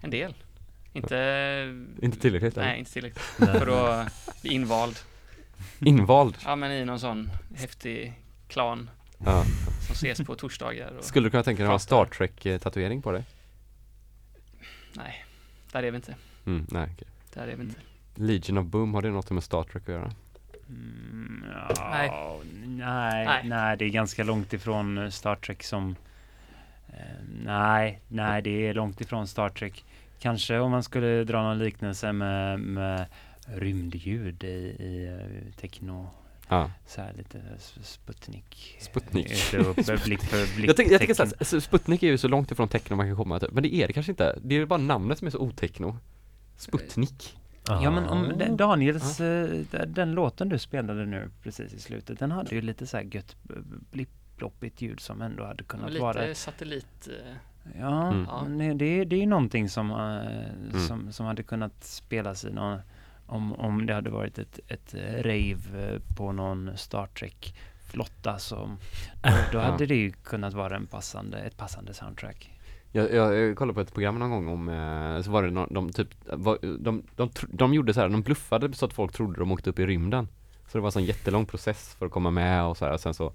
[0.00, 0.34] En del.
[0.92, 1.84] Inte...
[2.02, 2.56] Inte tillräckligt?
[2.56, 3.22] Nej, inte tillräckligt.
[3.36, 4.98] För att bli invald.
[5.80, 6.36] Invald?
[6.44, 8.12] Ja, men i någon sån häftig
[8.48, 8.90] klan
[9.24, 9.44] Ja.
[9.86, 10.96] som ses på torsdagar.
[10.98, 11.04] Och...
[11.04, 13.24] Skulle du kunna tänka dig att ha en Star Trek-tatuering på dig?
[14.92, 15.24] Nej,
[15.72, 16.14] där är vi inte.
[16.46, 17.08] Mm, nej, okej.
[17.34, 17.80] Där är vi inte.
[18.14, 20.12] Legion of Boom, har det något med Star Trek att göra?
[20.68, 22.10] Mm, ja, Nej.
[22.66, 23.26] nej.
[23.26, 23.42] Nej.
[23.48, 25.96] Nej, det är ganska långt ifrån eh, Star Trek som...
[26.88, 26.94] Eh,
[27.44, 29.84] nej, nej, det är långt ifrån Star Trek.
[30.20, 33.06] Kanske om man skulle dra någon liknelse med, med
[33.46, 36.10] rymdljud i, i eh, techno.
[36.48, 36.70] Ja.
[36.86, 37.42] Så här lite
[37.82, 38.76] Sputnik.
[38.80, 39.54] Sputnik.
[39.68, 39.74] Och
[40.04, 40.68] blick för blick.
[40.68, 41.30] Jag, tänker- jag tänker tecken.
[41.44, 43.52] såhär, s- Sputnik är ju så långt ifrån techno man kan komma typ.
[43.52, 44.38] Men det är det kanske inte.
[44.42, 45.98] Det är bara namnet som är så otechno.
[46.56, 47.36] Sputnik.
[47.68, 48.48] Ja men om Ah.
[48.56, 52.96] Daniels, eh, den, låten du spelade nu precis i slutet, den hade ju lite så
[52.96, 53.54] här gött b-
[53.92, 57.08] blipp-bloppigt ljud som ändå hade kunnat lite vara satellit...
[57.08, 57.34] eh,
[57.80, 58.58] Ja, Mm.
[58.58, 62.50] Det, det, är- det är ju någonting som, eh, som, som hade kunnat spelas i
[62.52, 62.78] någon,
[63.26, 64.94] om, om det hade varit ett, ett
[65.24, 67.54] rave på någon Star Trek
[67.90, 68.78] flotta som,
[69.22, 69.64] då, då Ja.
[69.64, 72.50] hade det ju kunnat vara en passande, ett passande soundtrack.
[72.96, 75.74] Jag, jag, jag kollade på ett program någon gång om, eh, så var det någon,
[75.74, 79.12] de typ, var, de, de, de, de gjorde så här, de bluffade så att folk
[79.12, 80.28] trodde de åkte upp i rymden.
[80.68, 83.00] Så det var en sån jättelång process för att komma med och så här, och
[83.00, 83.32] sen så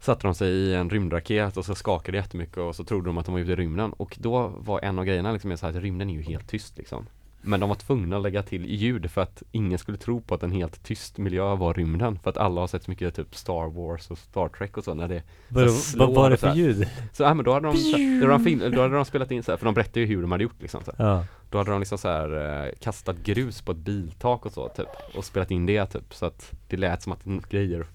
[0.00, 3.18] satte de sig i en rymdraket och så skakade det jättemycket och så trodde de
[3.18, 5.74] att de var ute i rymden och då var en av grejerna liksom så här
[5.74, 7.06] att rymden är ju helt tyst liksom.
[7.48, 10.42] Men de var tvungna att lägga till ljud för att ingen skulle tro på att
[10.42, 13.70] en helt tyst miljö var rymden för att alla har sett så mycket typ Star
[13.70, 16.88] Wars och Star Trek och så när det Vad, slår vad var det för ljud?
[17.12, 19.30] Så ja men då hade de, så, då hade de, film, då hade de spelat
[19.30, 21.08] in så här, för de berättade ju hur de hade gjort liksom så här.
[21.08, 21.24] Ja.
[21.50, 24.88] Då hade de liksom så här eh, kastat grus på ett biltak och så typ
[25.14, 27.86] och spelat in det typ så att det lät som att grejer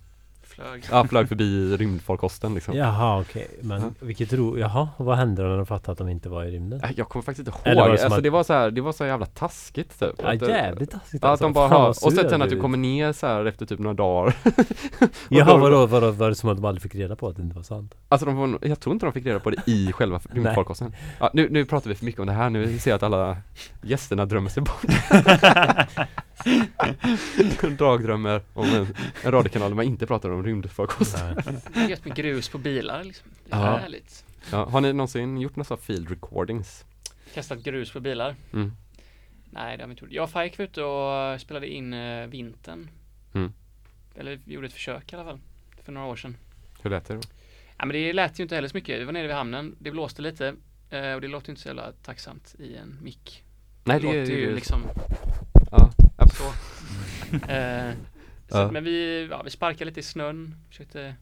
[0.56, 0.86] flög.
[0.92, 2.76] ja, flög förbi rymdfarkosten liksom.
[2.76, 3.88] Jaha okej, men Ja.
[4.00, 4.58] vilket ro...
[4.58, 6.82] Jaha, vad hände då när de fattade att de inte var i rymden?
[6.96, 8.92] Jag kommer faktiskt inte ihåg, var det alltså att- det var så här, det var
[8.92, 10.12] så jävla taskigt typ.
[10.24, 11.46] Ja jävligt taskigt Ja, att alltså.
[11.46, 13.94] de bara Fan, och sen jag att du kommer ner så här efter typ några
[13.94, 14.36] dagar
[15.30, 17.42] Jaha då- vadå, vadå, var det som att de aldrig fick reda på att det
[17.42, 17.96] inte var sant?
[18.10, 21.30] Alltså de var, jag tror inte de fick reda på det i själva rymdfarkosten ja,
[21.34, 23.38] nu, nu pratar vi för mycket om det här, nu ser jag att alla
[23.82, 24.84] gästerna drömmer sig bort
[27.78, 28.88] Dagdrömmer om en,
[29.24, 31.42] en radiokanal där man inte pratar om rymdfarkosten
[31.76, 31.90] Nej.
[31.90, 33.28] Gött med grus på bilar liksom.
[33.50, 33.78] Det är Ja.
[33.78, 34.26] härligt.
[34.52, 36.86] ja, Har ni någonsin gjort några field recordings?
[37.34, 38.36] Kastat grus på bilar.
[38.54, 38.72] Mm.
[39.50, 40.12] Nej, det har vi inte gjort.
[40.14, 42.90] Jag och Fike var ute och spelade in eh, vintern.
[43.34, 43.54] Mm.
[44.16, 45.40] Eller vi gjorde ett försök i alla fall.
[45.84, 46.38] För några år sedan.
[46.82, 47.20] Hur lät det då?
[47.78, 49.00] Ja, men det lät ju inte heller så mycket.
[49.02, 49.76] Vi var nere vid hamnen.
[49.80, 50.56] Det blåste lite.
[50.90, 53.44] eh, Och det låter ju inte så jävla tacksamt i en mick.
[53.84, 54.82] Nej det det är låter ju det- liksom
[55.72, 55.92] ja.
[56.24, 56.44] Ja, så.
[57.52, 57.92] eh,
[58.48, 58.72] så Ja.
[58.72, 60.56] Men vi, ja, vi sparkade lite i snön.
[60.70, 61.16] Försökte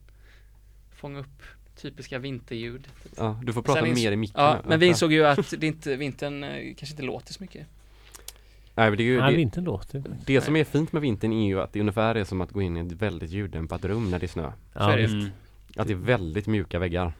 [0.90, 1.42] fånga upp
[1.76, 2.88] typiska vinterljud.
[3.16, 5.96] ja, du får prata mer i micken Ja, men vi insåg ju att det inte,
[5.96, 7.66] vintern eh, kanske inte låter så mycket.
[8.74, 11.32] Nej, men det, är ju, Nej, det, vintern låter det som är fint med vintern
[11.32, 14.10] är ju att det ungefär är som att gå in i ett väldigt ljuddämpat rum
[14.10, 14.96] när det är snö det.
[14.96, 15.12] visst.
[15.12, 15.30] Mm,
[15.76, 17.12] Att det är väldigt mjuka väggar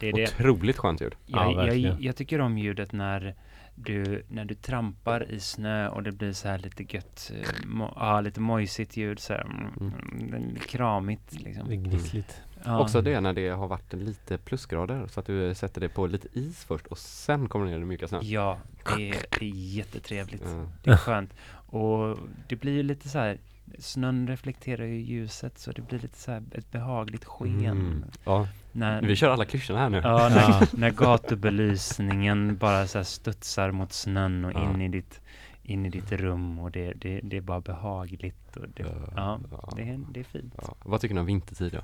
[0.00, 0.22] det är det.
[0.22, 3.34] Otroligt skönt ljud Ja, Jag, jag, jag tycker om ljudet när
[3.74, 7.92] du, när du trampar i snö och det blir så här lite gött, eh, mo,
[7.96, 9.92] ja, lite mojsigt ljud så här, mm,
[10.34, 10.56] mm.
[10.56, 11.68] kramigt liksom.
[11.68, 12.42] Det är gnissligt.
[12.64, 12.80] Ja.
[12.80, 16.28] Också det när det har varit lite plusgrader så att du sätter det på lite
[16.32, 18.58] is först och sen kommer ner i mjuka snön Ja,
[18.96, 20.42] det är, det är jättetrevligt.
[20.46, 20.66] Ja.
[20.82, 21.34] Det är skönt.
[21.66, 23.38] Och det blir ju lite så här,
[23.78, 27.64] snön reflekterar ju ljuset så det blir lite så här ett behagligt sken.
[27.64, 28.04] Mm.
[28.24, 33.04] Ja, När, vi kör alla klyschorna här nu Ja, när, när gatubelysningen bara så här
[33.04, 34.70] studsar mot snön och Ja.
[34.74, 35.20] in, i ditt,
[35.62, 38.56] in i ditt rum och det, det, det är bara behagligt.
[38.56, 38.84] Och det,
[39.16, 39.40] Ja,
[39.76, 40.54] det, är, det är fint.
[40.84, 41.80] Vad tycker ni om vintertid då?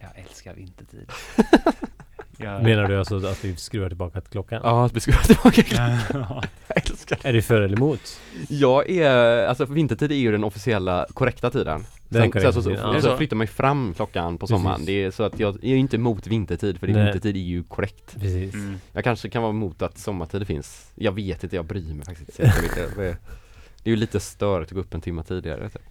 [0.00, 1.10] Jag älskar vintertid.
[2.42, 4.60] Jag, Menar du alltså att vi skruvar tillbaka till klockan?
[4.64, 6.42] Ja, att vi ska tillbaka Ja.
[6.68, 8.20] Jag älskar Är du för eller emot?
[8.48, 12.70] Jag är, alltså vintertid är ju den officiella korrekta tiden Den Sen, korrekta sen så,
[12.70, 13.00] så, tiden, ja.
[13.00, 14.56] så flyttar man ju fram klockan på Precis.
[14.62, 17.04] sommaren Det är så att jag, jag är inte emot vintertid för det Nej.
[17.04, 18.54] vintertid är ju korrekt Precis.
[18.54, 18.76] Mm.
[18.92, 22.40] Jag kanske kan vara emot att sommartid finns Jag vet inte, jag bryr mig faktiskt
[22.40, 22.62] inte så
[22.96, 23.16] Det är-
[23.82, 25.82] Det är ju lite störigt att gå upp en timme tidigare typ.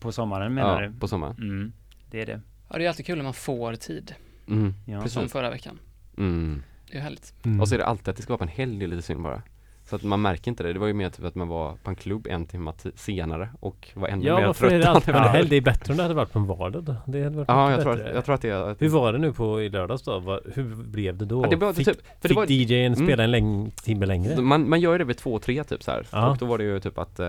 [0.00, 0.94] På sommaren menar Ja, du?
[1.00, 1.72] på sommaren Mm,
[2.10, 2.40] det är det.
[2.70, 4.14] Ja, det är alltid kul när man får tid.
[4.48, 4.74] mm.
[4.86, 4.96] Ja.
[5.00, 5.12] Precis.
[5.12, 5.78] Som förra veckan.
[6.18, 6.62] Mm.
[6.90, 7.34] Det är härligt.
[7.44, 7.60] Mm.
[7.60, 9.02] Och så är det alltid att det ska vara på en helg, det är lite
[9.02, 9.42] synd bara
[9.84, 10.72] Så att man märker inte det.
[10.72, 13.48] Det var ju mer typ att man var på en klubb en timme ti- senare
[13.60, 14.82] och var ännu Ja mer varför är trött.
[14.82, 15.48] det alltid dagen en helg?
[15.48, 16.96] Det är bättre om det hade varit på en vardag då.
[17.06, 18.76] Det hade varit Ja, jag tror, att, jag tror att det är...
[18.78, 20.18] Hur var det nu på i lördags då?
[20.18, 21.44] Vad- Hur blev det då?
[21.44, 23.06] Ja, det var fick typ, för fick det var, DJn Mm.
[23.06, 24.40] spela en läng- timme längre?
[24.40, 26.06] man, man gör ju det vid två, tre typ så här.
[26.12, 26.30] Ja.
[26.30, 27.26] Och då var det ju typ att, eh,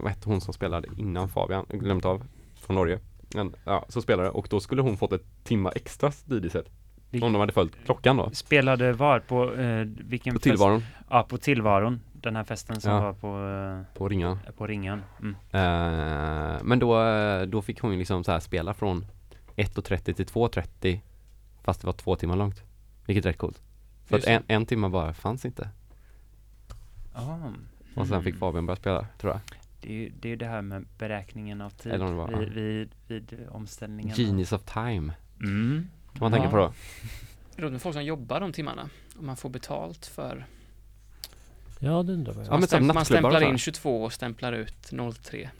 [0.00, 1.66] vad hette hon som spelade innan Fabian?
[1.68, 2.22] Glömt av.
[2.60, 2.98] Från Norge.
[3.34, 6.66] Men, ja, så spelade och då skulle hon fått ett timma extra DJ-set.
[7.12, 8.30] Om de hade följt klockan då.
[8.32, 10.42] Spelade var på eh, vilken På fest?
[10.42, 10.82] tillvaron.
[11.10, 12.00] Ja, på tillvaron.
[12.12, 13.00] Den här festen som Ja.
[13.00, 13.28] var på,
[13.88, 14.38] eh, På ringan.
[14.56, 15.02] på Ringan.
[15.20, 15.34] Mm.
[15.50, 19.06] Eh, men då, eh, då fick hon ju liksom så här spela från
[19.56, 21.00] 1.30 till 2.30
[21.62, 22.62] Fast det var två timmar långt
[23.06, 23.62] Vilket är rätt coolt
[24.08, 25.68] Så att Just en, en timme bara fanns inte
[27.14, 27.36] Ah,
[27.94, 28.22] Och sen mm.
[28.22, 29.40] fick Fabian börja spela, tror jag
[29.80, 32.90] Det är ju det, är det här med beräkningen av tid Eller var- vid, vid,
[33.08, 34.16] vid omställningen.
[34.16, 35.88] Genius of time Mm.
[36.12, 36.50] Kan man tänka Ja.
[36.50, 36.72] på då
[37.56, 38.90] Det låter med folk som jobbar de timmarna.
[39.18, 40.46] Om man får betalt för...
[41.78, 42.42] Ja det undrar jag.
[42.46, 43.56] Ja, men man, stäm- man stämplar in här.
[43.56, 44.90] 22 och stämplar ut
[45.22, 45.50] 03.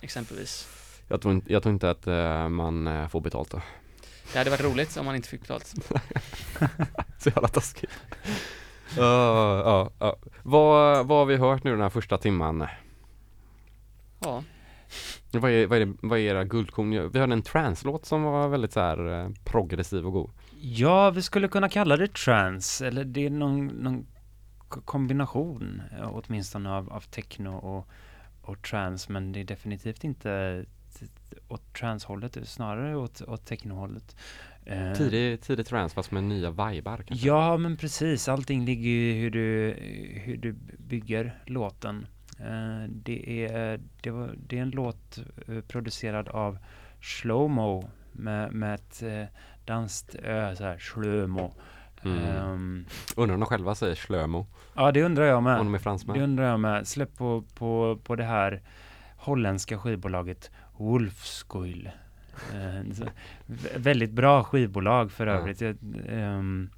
[0.00, 0.68] Exempelvis.
[1.08, 3.62] Jag tror inte, jag tror inte att eh, man eh, får betalt då
[4.32, 5.66] Det hade varit roligt om man inte fick betalt.
[7.18, 7.90] Så jävla taskigt
[8.96, 10.16] Ja, ja, ja.
[10.42, 12.66] Vad, vad har vi hört nu den här första timman?
[14.20, 14.44] Ja.
[15.32, 17.10] Vad är, vad är, det, vad är era guldkorn?
[17.12, 21.22] Vi hörde en translåt som var väldigt så här eh, progressiv och god Ja, vi
[21.22, 24.06] skulle kunna kalla det trance, eller det är någon, någon
[24.68, 27.88] ko- kombination eh, åtminstone av, av techno och,
[28.42, 30.64] och trance, men det är definitivt inte
[31.48, 31.74] åt
[32.36, 34.16] är snarare åt, åt techno-hållet.
[34.64, 37.26] Eh, Tidig, tidig trance fast med nya vibar kanske?
[37.26, 38.28] Ja, men precis.
[38.28, 39.74] Allting ligger ju i hur du,
[40.24, 42.06] hur du bygger låten.
[42.38, 45.18] Eh, det, är, det, var, det är en låt
[45.48, 46.58] eh, producerad av
[47.00, 49.24] Shlomo med, med ett eh,
[49.64, 51.54] danskt ö, så här, Shlomo.
[52.04, 52.18] Mm.
[52.18, 52.84] Ehm,
[53.16, 55.58] Undrar om de själva säger slömo, ja, det undrar jag med.
[55.60, 56.20] om de är Det fransmän?
[56.22, 56.88] undrar jag med.
[56.88, 58.62] Släpp på, på, på det här
[59.16, 61.90] holländska skivbolaget Wolfskuil.
[63.46, 65.32] Vä- väldigt bra skivbolag för Ja.
[65.32, 65.60] övrigt.
[65.60, 65.76] Jag,
[66.08, 66.70] ehm,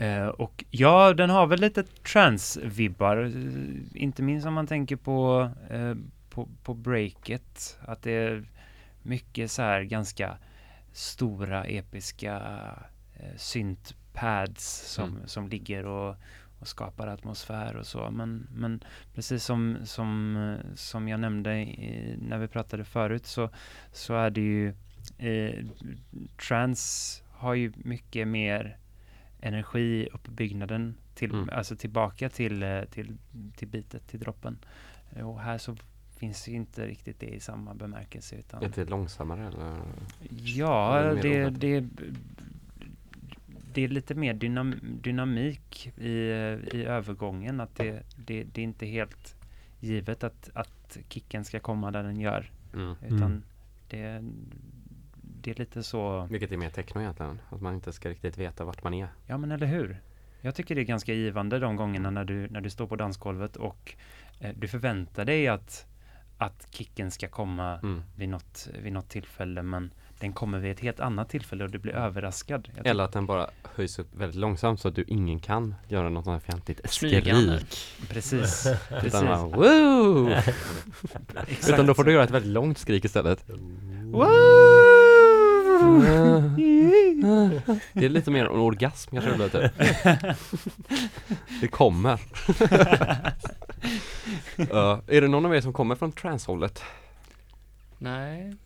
[0.00, 3.16] eh, och ja, den har väl lite trance-vibbar.
[3.24, 5.94] eh, Inte minst om man tänker på, eh,
[6.30, 7.78] på, på breaket.
[7.82, 8.44] Att det är
[9.02, 10.36] mycket så här ganska
[10.92, 12.40] stora episka
[13.16, 15.28] eh, syntpads som, Mm.
[15.28, 16.16] som ligger och,
[16.60, 18.10] och skapar atmosfär och så.
[18.10, 18.84] Men, men
[19.14, 23.50] precis som, som, som jag nämnde i, när vi pratade förut så,
[23.92, 24.74] så är det ju
[25.18, 25.64] eh,
[26.48, 28.76] trans har ju mycket mer
[29.42, 31.48] energi i uppbyggnaden till, Mm.
[31.52, 33.16] alltså tillbaka till, eh, till,
[33.56, 34.58] till bitet, till droppen.
[35.12, 35.76] Eh, Och här så
[36.18, 39.80] finns ju inte riktigt det i samma bemärkelse utan Är det långsammare eller?
[40.30, 41.88] Ja, Eller det, det,
[43.74, 46.08] det är lite mer dynam, dynamik i,
[46.72, 47.60] i övergången.
[47.60, 49.36] Att det, det, det är inte helt
[49.80, 52.50] givet att, att kicken ska komma där den gör.
[52.74, 52.94] Mm.
[53.06, 53.42] Utan Mm.
[53.88, 54.24] det,
[55.42, 58.64] det är lite så, Vilket är mer techno egentligen, att man inte ska riktigt veta
[58.64, 60.00] vart man är ja men eller hur?
[60.40, 63.56] Jag tycker det är ganska givande de gångerna när du, när du står på dansgolvet
[63.56, 63.94] och
[64.40, 65.86] eh, du förväntar dig att,
[66.38, 68.02] att kicken ska komma mm.
[68.16, 71.78] vid något, vid något tillfälle men den kommer vid ett helt annat tillfälle och du
[71.78, 72.70] blir överraskad.
[72.76, 76.08] Jag Eller att den bara höjs upp väldigt långsamt så att du ingen kan göra
[76.08, 77.70] något sånt här fjantigt skrik Precis.
[78.08, 78.66] Precis.
[79.04, 80.30] Utan bara woo!
[81.68, 83.44] Utan då får du göra ett väldigt långt skrik istället
[87.92, 89.72] Det är lite mer en orgasm kanske det låter
[91.60, 92.20] Det kommer
[94.70, 96.82] Ja, Är det någon av er som kommer från transhållet?
[97.98, 98.56] Nej.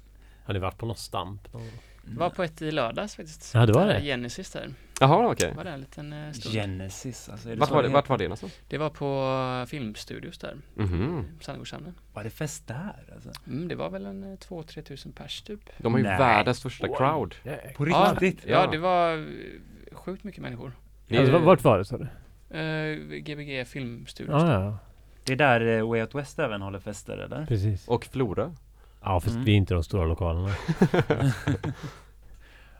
[0.45, 1.53] Har ni varit på någon stamp?
[1.53, 1.71] någon-
[2.07, 3.55] Var på ett i lördags faktiskt.
[3.55, 3.95] Ja, det var det.
[3.95, 4.75] Eh, Genesis där.
[5.01, 6.55] Jaha okej Var det en liten eh, stund.
[6.55, 8.53] Genesis, alltså är det Vart så var det, vart var det någonstans?
[8.69, 9.07] Det var på
[9.63, 10.57] eh, filmstudios där.
[10.75, 11.25] Mhm.
[11.41, 11.95] Sandgårdshamnen.
[12.13, 13.31] Var det fest där alltså?
[13.47, 15.61] Mm, det var väl en eh, 2-3 tusen pers typ.
[15.79, 16.19] De har ju Nej.
[16.19, 16.95] världens största Oj.
[16.97, 17.35] crowd
[17.77, 18.51] På Ja, riktigt?
[18.51, 19.25] Ja, det var eh,
[19.93, 20.73] sjukt mycket människor.
[21.11, 22.07] Alltså, vart var det sa du?
[22.59, 24.43] Eh, Gbg filmstudios.
[24.43, 24.79] Ja, ja,
[25.25, 27.47] Det är där eh, Way Out West även håller fester eller?
[27.47, 27.89] precis.
[27.89, 28.55] Och Flora
[29.05, 29.45] Ja, fast Mm.
[29.45, 30.55] vi är inte de stora lokalerna.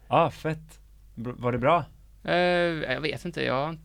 [0.09, 0.81] Ja, fett.
[1.15, 1.85] Var det bra?
[2.25, 2.35] Eh,
[2.93, 3.79] jag vet inte, jag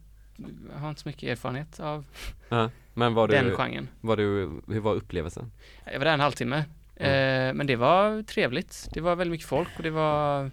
[0.73, 2.05] har inte så mycket erfarenhet av
[2.49, 2.69] ja.
[2.93, 3.87] Men var den du, genren.
[4.01, 5.51] var du, hur var upplevelsen?
[5.85, 6.57] Jag var där en halvtimme.
[6.95, 8.89] Eh, men det var trevligt.
[8.93, 10.43] Det var väldigt mycket folk och det var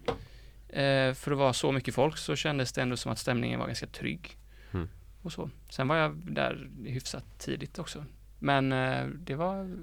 [0.68, 3.66] eh, för att vara så mycket folk så kändes det ändå som att stämningen var
[3.66, 4.36] ganska trygg.
[4.72, 4.88] Mm.
[5.22, 5.50] Och så.
[5.70, 8.04] Sen var jag där hyfsat tidigt också.
[8.38, 9.76] Men eh, det var,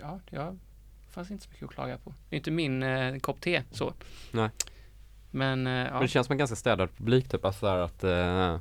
[0.00, 0.36] ja, det
[1.16, 2.14] fanns inte så mycket att klaga på.
[2.28, 3.92] Det är inte min eh, kopp te så.
[4.32, 4.50] Nej.
[5.30, 6.00] Men eh, Men ja.
[6.00, 8.60] det känns som en ganska städad publik typ, alltså så här att eh,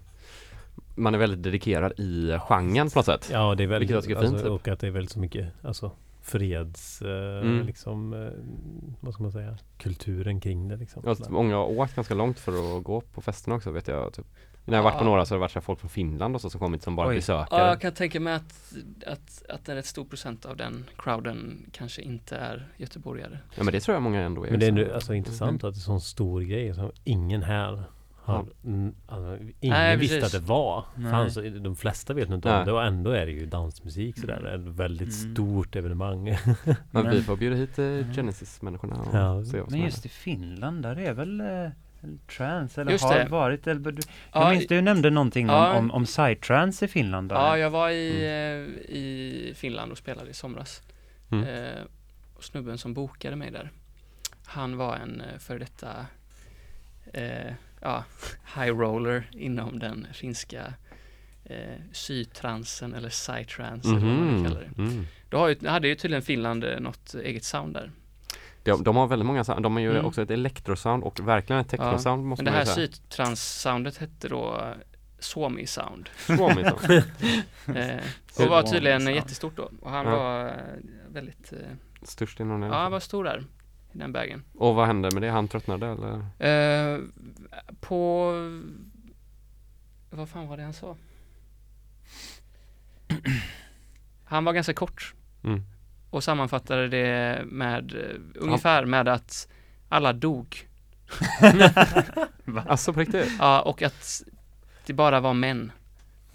[0.96, 3.30] man är väldigt dedikerad i genren på något sätt.
[3.32, 4.62] Ja, det är väldigt, Vilket jag tycker är fint, alltså, typ.
[4.62, 5.92] och att det är väldigt så mycket, alltså
[6.22, 7.66] freds, eh, Mm.
[7.66, 8.30] liksom, eh,
[9.00, 11.02] vad ska man säga, kulturen kring det liksom.
[11.16, 11.30] Sådär.
[11.32, 14.14] många har åkt ganska långt för att gå på festerna också vet jag.
[14.14, 14.26] Typ.
[14.66, 16.36] När jag har varit på några så har det varit så här folk från Finland
[16.36, 17.16] och så som kommit som bara Oj.
[17.16, 17.62] besökare.
[17.62, 18.74] Ja, jag kan tänka mig att,
[19.08, 23.40] att, att en rätt stor procent av den crowden kanske inte är göteborgare.
[23.56, 24.52] Ja men det tror jag många ändå är.
[24.52, 27.44] Men det är nu, alltså intressant att det är en sån stor grej som ingen
[27.44, 27.84] här
[28.24, 30.36] har, mm, alltså, ingen Nej, visste precis.
[30.36, 30.86] att det var.
[31.12, 32.60] Fanns, de flesta vet inte Nej.
[32.60, 34.40] om det och ändå är det ju dansmusik sådär.
[34.54, 34.70] Mm.
[34.70, 35.34] Ett väldigt Mm.
[35.36, 36.38] stort evenemang.
[36.92, 38.14] Men vi får bjuda hit eh, Mm.
[38.14, 39.64] Genesis-människorna Ja.
[39.70, 41.70] Men just i Finland, där är väl eh,
[42.38, 43.26] trans eller Just har det.
[43.28, 44.02] varit eller, du,
[44.34, 45.72] Jag Ja, minns du nämnde någonting Ja.
[45.72, 47.36] om, om, om psytrance i Finland där.
[47.36, 50.82] Ja, jag var i, eh, i Finland och spelade i somras.
[51.32, 51.44] Mm.
[51.48, 51.82] Eh,
[52.36, 53.72] och snubben som bokade mig där,
[54.46, 56.06] han var en eh, före detta
[57.14, 58.04] eh, ja,
[58.56, 60.74] high roller inom den finska
[61.46, 61.58] eh,
[61.92, 64.44] sytransen eller psytrance eller vad man Mhm.
[64.44, 64.82] kallar det.
[64.82, 65.06] Mm.
[65.30, 67.92] Då har ju, hade ju tydligen Finland eh, något eget sound där.
[68.66, 69.64] De, de har väldigt många sound.
[69.64, 70.06] De har ju Mm.
[70.06, 74.74] också ett elektrosound och verkligen ett technosound måste Men det här sytrans-soundet hette då eh,
[75.20, 76.10] Suomi sound.
[76.18, 77.04] Suomi sound.
[77.76, 77.98] Eh,
[78.40, 79.16] och var tydligen sound.
[79.16, 79.70] jättestort då.
[79.82, 80.18] Och han Ja.
[80.18, 80.52] var eh,
[81.10, 81.60] väldigt, eh,
[82.02, 82.68] Störst inom det.
[82.68, 83.44] ja han var stor där.
[83.94, 84.44] I den vägen.
[84.58, 85.30] Och vad hände med det?
[85.30, 86.94] Han tröttnade eller?
[86.96, 87.00] Eh,
[87.80, 88.32] på,
[90.10, 90.96] vad fan var det han sa?
[94.26, 95.14] Han var ganska kort
[95.44, 95.64] Mm.
[96.16, 99.48] Och sammanfattade det med eh, ungefär med att
[99.90, 100.68] alla dog.
[102.68, 103.32] Alltså på riktigt?
[103.40, 104.24] Ja, och att
[104.86, 105.72] det bara var män.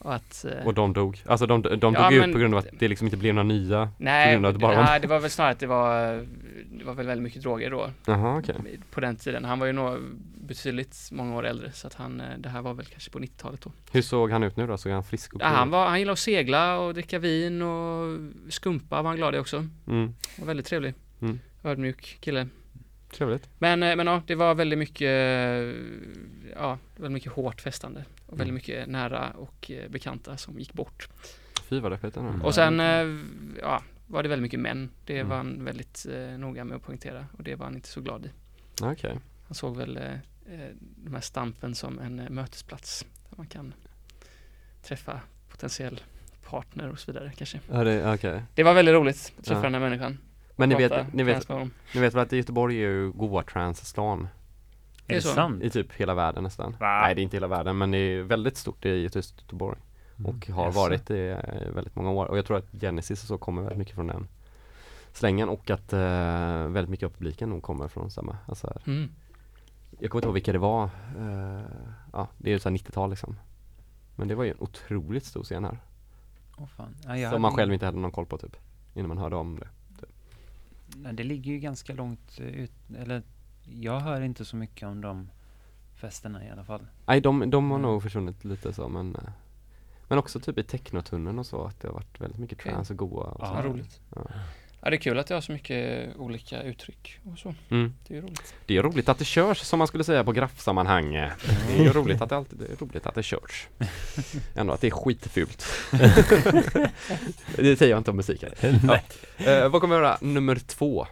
[0.03, 0.45] Och att...
[0.45, 1.23] eh, Och de dog?
[1.27, 3.35] Alltså de, de Ja, dog ut men- på grund av att det liksom inte blev
[3.35, 3.91] några nya?
[3.99, 6.27] nej, det bara var- nej, det var väl snarare att det var,
[6.79, 7.91] det var väl väldigt mycket droger då.
[8.07, 8.55] Jaha okej.
[8.91, 9.45] På den tiden.
[9.45, 9.99] Han var ju nog
[10.35, 13.61] betydligt många år äldre så att han, eh, det här var väl kanske på 90-talet
[13.61, 13.73] då.
[13.93, 14.79] Hur såg han ut nu då?
[14.79, 18.19] Såg han frisk och Ja, han, var, han gillade att segla och dricka vin och
[18.49, 19.67] skumpa var han glad i också.
[19.89, 20.15] Mm.
[20.39, 20.95] Var väldigt trevlig.
[21.23, 21.39] Mm.
[21.65, 22.49] Ödmjuk kille.
[23.17, 23.49] Trevligt.
[23.59, 25.11] Men, eh, men ja, det var väldigt mycket,
[26.57, 28.05] ja, väldigt mycket hårt festande.
[28.31, 31.09] Och väldigt mycket nära och eh, bekanta som gick bort.
[31.69, 32.31] Fy vad ändå.
[32.31, 32.43] Mm.
[32.43, 33.19] Och sen, eh,
[33.61, 34.91] ja, var det väldigt mycket män.
[35.05, 35.29] Det Mm.
[35.29, 37.27] var han väldigt eh, noga med att poängtera.
[37.39, 38.31] Och det var han inte så glad i.
[38.83, 39.19] Okej.
[39.47, 43.07] Han såg väl eh, eh, de här stampen som en eh, mötesplats.
[43.31, 43.75] Där man kan
[44.83, 45.21] träffa
[45.51, 46.01] potentiell
[46.45, 47.61] partner och så vidare kanske.
[47.73, 48.43] Ja, det, okej.
[48.55, 49.63] Det var väldigt roligt att träffa Ja.
[49.65, 50.19] den här människan.
[50.57, 51.49] Men ni vet, ni, vet,
[51.95, 53.43] ni vet väl att Göteborg är ju goa
[55.11, 55.63] Det är det sant?
[55.63, 56.77] i typ hela världen nästan.
[56.81, 57.01] Va?
[57.03, 59.79] Nej det är inte hela världen men det är väldigt stort i just Göteborg.
[60.25, 60.79] Och har Jaså?
[60.81, 61.17] varit det
[61.69, 62.27] i väldigt många år.
[62.27, 64.29] Och jag tror att Genesis och så kommer väldigt mycket från den
[65.13, 65.99] slängen och att eh,
[66.69, 68.37] väldigt mycket av publiken nog kommer från samma.
[68.47, 69.11] Alltså, Mm.
[69.99, 70.85] jag kommer inte ihåg vilka det var.
[71.19, 71.61] Eh,
[72.13, 73.37] ja, det är ju så här 90-tal liksom.
[74.17, 75.79] Men det var ju en otroligt stor scen här.
[76.59, 76.97] Åh, fan.
[77.07, 78.57] Ja, jag Som man själv inte hade någon koll på typ.
[78.95, 79.69] Innan man hörde om det.
[80.97, 83.23] Nej, det ligger ju ganska långt eh, ut, eller
[83.81, 85.31] jag hör inte så mycket om de
[85.97, 86.87] festerna i alla fall.
[87.07, 87.91] Nej de, de har Mm.
[87.91, 89.23] nog försvunnit lite så men eh,
[90.09, 92.99] Men också typ i technotunneln och så att det har varit väldigt mycket trance och
[92.99, 93.63] goa och Ja.
[93.65, 94.01] roligt.
[94.15, 94.23] Ja.
[94.83, 97.55] Ja, det är kul att jag har så mycket olika uttryck och så.
[97.69, 97.95] Mm.
[98.09, 98.55] Det är roligt.
[98.67, 101.13] Det är roligt att det körs som man skulle säga på graffsammanhang.
[101.13, 101.33] Det
[101.79, 103.69] är ju roligt att det alltid det är roligt att det körs
[104.55, 105.67] Ändå att det är skitfult
[107.57, 108.51] Det säger jag inte om musiken
[108.89, 108.99] ja.
[109.45, 111.07] eh, Vad kommer vi göra nummer två?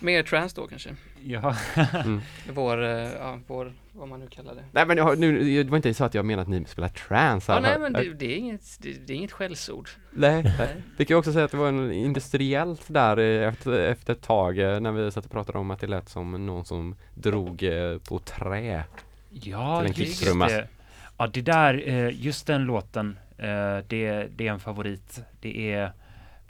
[0.00, 0.90] Mer trans då kanske.
[1.24, 1.56] Ja,
[2.04, 2.20] Mm.
[2.52, 4.64] Vår, eh, ja, vår, vad man nu kallar det.
[4.72, 7.52] Nej men jag, nu, det var inte så att jag menade att ni spelar trance
[7.52, 9.88] Ja, nej men det, det, är inget, det, det är inget skällsord.
[10.10, 10.82] nej, nej.
[10.96, 14.22] Vi kan ju också säga att det var en industriellt där eh, efter, efter ett
[14.22, 17.64] tag eh, när vi satt och pratade om att det lät som någon som drog
[18.08, 18.84] på trä.
[19.30, 20.68] ja just det.
[21.18, 21.74] Ja, det där,
[22.10, 23.18] just den låten,
[23.86, 25.20] det, det är en favorit.
[25.40, 25.92] Det är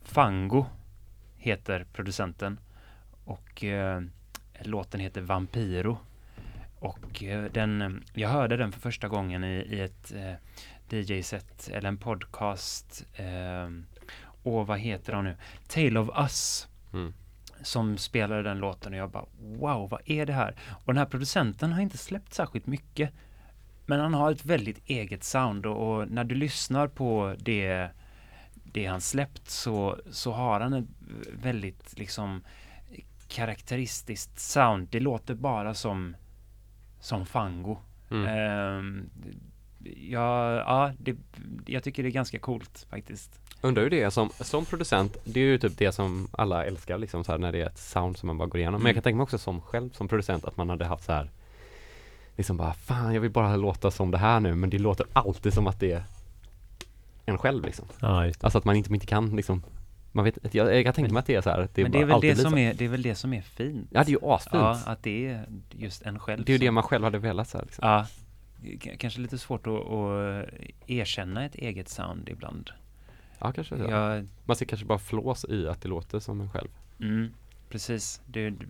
[0.02, 0.66] Fango,
[1.36, 2.58] heter producenten.
[3.28, 4.02] Och eh,
[4.62, 5.98] låten heter Vampiro.
[6.78, 11.68] Och eh, den, eh, jag hörde den för första gången i, i ett eh, DJ-set
[11.72, 13.04] eller en podcast.
[13.14, 13.70] Eh,
[14.42, 15.36] och vad heter de nu?
[15.68, 16.68] Tale of Us.
[16.92, 17.14] Mm.
[17.62, 20.56] Som spelade den låten och jag bara wow, vad är det här?
[20.84, 23.10] Och den här producenten har inte släppt särskilt mycket.
[23.86, 27.88] Men han har ett väldigt eget sound och, och när du lyssnar på det,
[28.54, 30.88] det han släppt så, så har han ett
[31.32, 32.42] väldigt liksom
[33.28, 34.88] karaktäristiskt sound.
[34.90, 36.16] Det låter bara som,
[37.00, 37.78] som Fango.
[38.10, 38.26] Mm.
[38.26, 39.10] Ehm,
[39.84, 41.16] ja, ja det,
[41.66, 43.40] jag tycker det är ganska coolt faktiskt.
[43.60, 46.98] Undrar hur det är som, som producent, det är ju typ det som alla älskar
[46.98, 48.82] liksom så här när det är ett sound som man bara går igenom.
[48.82, 51.12] Men jag kan tänka mig också som själv som producent att man hade haft så
[51.12, 51.30] här
[52.36, 55.54] Liksom bara, fan jag vill bara låta som det här nu men det låter alltid
[55.54, 56.02] som att det
[57.24, 57.84] en själv liksom.
[58.00, 58.44] Ja, just det.
[58.44, 59.62] Alltså att man inte, inte kan liksom
[60.18, 62.00] Man vet jag, jag kan tänka mig att det är så här det Men det
[62.00, 63.88] är väl det som är, det är väl det som är fint.
[63.92, 64.54] Ja det är ju asfint.
[64.54, 66.44] Ja, att det är just en själv.
[66.44, 67.88] det är ju det man själv hade velat så här, liksom.
[67.88, 68.06] Ja,
[68.82, 70.48] k- kanske lite svårt att, att
[70.86, 72.70] erkänna ett eget sound ibland.
[73.38, 73.82] Ja kanske så.
[73.82, 76.68] Jag, Man ska kanske bara flås i att det låter som en själv.
[77.00, 77.32] mm,
[77.68, 78.20] precis.
[78.26, 78.66] Du, du,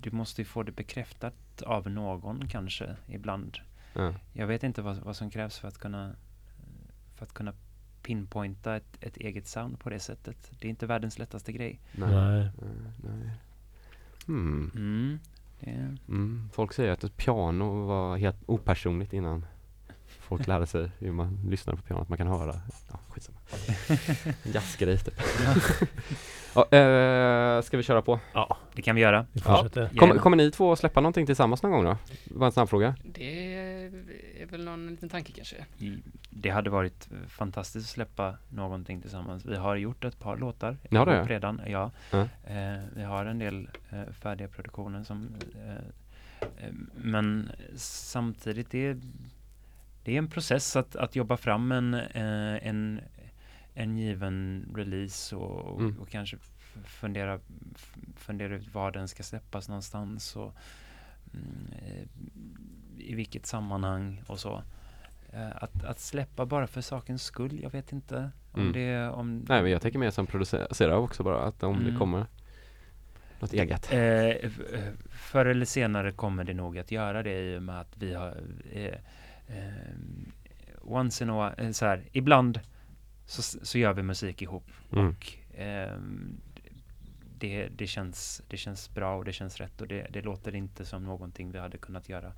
[0.00, 3.58] du, måste ju få det bekräftat av någon kanske ibland.
[3.94, 4.14] Ja.
[4.32, 6.12] Jag vet inte vad, vad som krävs för att kunna
[7.16, 7.52] för att kunna
[8.06, 10.50] pinpointa ett, ett eget sound på det sättet.
[10.60, 11.80] Det är inte världens lättaste grej.
[11.92, 12.10] Nej.
[12.10, 12.50] Nej.
[13.04, 13.30] Nej.
[14.26, 14.70] Hmm.
[14.74, 15.18] Mm,
[15.60, 16.48] det, Mm.
[16.52, 19.46] Folk säger att ett piano var helt opersonligt innan
[20.06, 22.54] folk lärde sig hur man lyssnar på piano, att man kan höra.
[22.90, 23.38] Ja, skitsamma.
[24.42, 25.14] Jazzgrej typ.
[26.54, 28.20] ja, eh, ska vi köra på?
[28.32, 29.26] Ja, det kan vi göra.
[29.32, 29.90] vi fortsätter.
[29.96, 31.96] Kom, kommer ni två att släppa någonting tillsammans någon gång då?
[32.24, 32.94] Bara en snabb fråga.
[33.04, 33.75] Det
[34.42, 35.66] är väl någon liten tanke kanske.
[36.30, 39.44] Det hade varit eh, fantastiskt att släppa någonting tillsammans.
[39.46, 41.16] Vi har gjort ett par låtar har det?
[41.16, 41.60] ihop redan.
[41.66, 41.90] Ja.
[42.10, 42.28] Ja.
[42.44, 45.74] Eh, vi har en del eh, färdiga produktioner som eh,
[46.66, 49.00] eh, men samtidigt det är
[50.04, 53.00] det är en process att, att jobba fram en, eh, en,
[53.74, 55.98] en given release och, och, Mm.
[56.00, 56.36] och kanske
[56.84, 57.40] fundera,
[58.16, 60.54] fundera ut var den ska släppas någonstans och
[61.34, 62.06] mm, eh,
[62.98, 64.62] i vilket sammanhang och så.
[65.32, 68.72] Eh, Att, att släppa bara för sakens skull, jag vet inte om Mm.
[68.72, 71.98] det om Nej men jag tänker mer som producerare också bara, att om det Mm.
[71.98, 72.26] kommer
[73.40, 73.92] något eget.
[73.92, 74.50] Eh, eh,
[75.10, 78.40] förr eller senare kommer det nog att göra det i och med att vi har
[78.72, 78.94] eh,
[79.46, 79.72] eh,
[80.82, 82.60] once in a while, eh, så här, ibland
[83.26, 85.08] så, så gör vi musik ihop Mm.
[85.08, 86.40] och ehm,
[87.38, 90.84] det, det, känns, det känns bra och det känns rätt och det, det låter inte
[90.84, 92.32] som någonting vi hade kunnat göra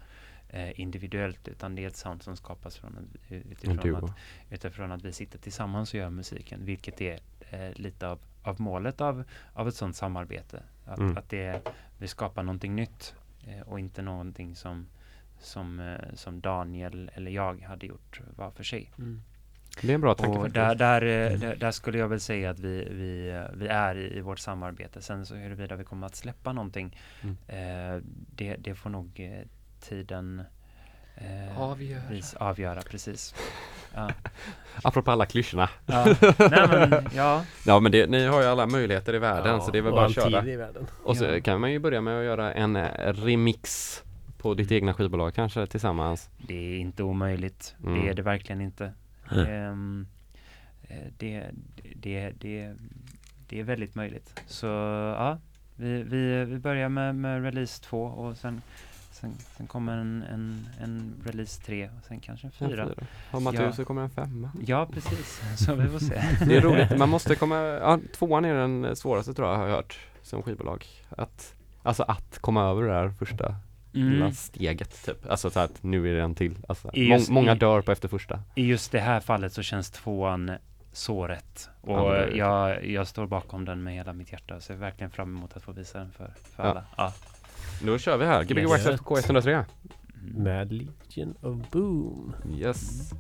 [0.49, 2.97] eh, individuellt utan det är ett sound som skapas från,
[3.29, 4.11] En utifrån, att,
[4.51, 7.19] utifrån att vi sitter tillsammans och gör musiken vilket är
[7.51, 10.63] eh, lite av, av målet av, av ett sådant samarbete.
[10.87, 11.17] Att, Mm.
[11.17, 11.61] att det,
[11.99, 13.15] vi skapar någonting nytt
[13.47, 14.87] eh, och inte någonting som,
[15.41, 18.93] som, eh, som Daniel eller jag hade gjort var för sig.
[19.83, 22.51] Det är en bra tanke Och där, där, eh, där, där skulle jag väl säga
[22.51, 25.03] att vi, vi, eh, vi är i, i vårt samarbete.
[25.03, 27.37] Sen så huruvida vi kommer att släppa någonting, Mm.
[27.47, 28.03] eh,
[28.35, 29.47] det, det får nog eh,
[29.81, 30.43] tiden
[31.17, 32.01] eh, Avgöra.
[32.11, 32.81] vis- avgöra.
[32.83, 33.35] Precis.
[33.95, 34.11] Ja.
[34.83, 35.69] Apropå alla klyschorna.
[35.87, 36.05] Ja.
[36.39, 37.45] Nej, men, ja.
[37.67, 40.07] Ja men det, ni har ju alla möjligheter i världen så det är väl bara
[40.07, 40.45] att köra.
[40.47, 40.87] i världen.
[41.05, 41.41] Och så Ja.
[41.41, 44.03] kan man ju börja med att göra en eh, remix
[44.39, 46.31] på ditt egna skivbolag kanske tillsammans.
[46.39, 47.75] Det är inte omöjligt.
[47.85, 47.95] Mm.
[48.03, 48.93] Det är det verkligen inte.
[49.33, 50.07] Mm.
[50.89, 51.47] Eh, det,
[51.95, 52.75] det, det,
[53.49, 54.41] det är väldigt möjligt.
[54.47, 55.39] Så ja,
[55.77, 58.63] vi, vi, vi börjar med, med release 2 och sen,
[59.21, 62.87] sen, sen kommer en, en, en release 3 och sen kanske en En 4.
[62.87, 63.07] fyra.
[63.31, 63.73] Har man tur Ja.
[63.73, 64.51] så kommer en femma.
[64.67, 65.41] Ja, precis.
[65.67, 66.23] Så vi får se.
[66.47, 69.77] Det är roligt, man måste komma, ja, tvåan är den svåraste tror jag har jag
[69.77, 70.87] hört som skivbolag.
[71.11, 73.55] Att, alltså att komma över det där första
[73.95, 74.33] Mm.
[74.33, 75.31] steget typ.
[75.31, 76.57] Alltså så att nu är det en till.
[76.69, 78.41] Alltså, I må, just- många i- dör på efter första.
[78.55, 80.53] I just det här fallet så känns tvåan
[80.93, 81.69] så rätt.
[81.81, 84.61] Och Ja, jag, jag står bakom den med hela mitt hjärta.
[84.61, 86.71] Så jag är verkligen fram emot att få visa den för, för Ja.
[86.71, 86.85] alla.
[86.97, 87.13] Ja.
[87.83, 88.71] Då kör vi här, Gbg Yes.
[88.71, 89.65] Waxxed K103.
[90.23, 90.43] Mm.
[90.43, 92.35] Med Legion of Boom.
[92.59, 93.11] Yes.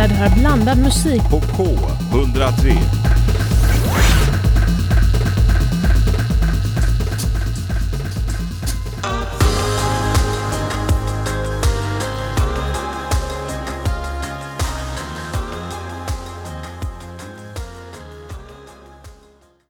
[0.00, 1.22] När du hör blandad musik.
[1.30, 2.99] På K103.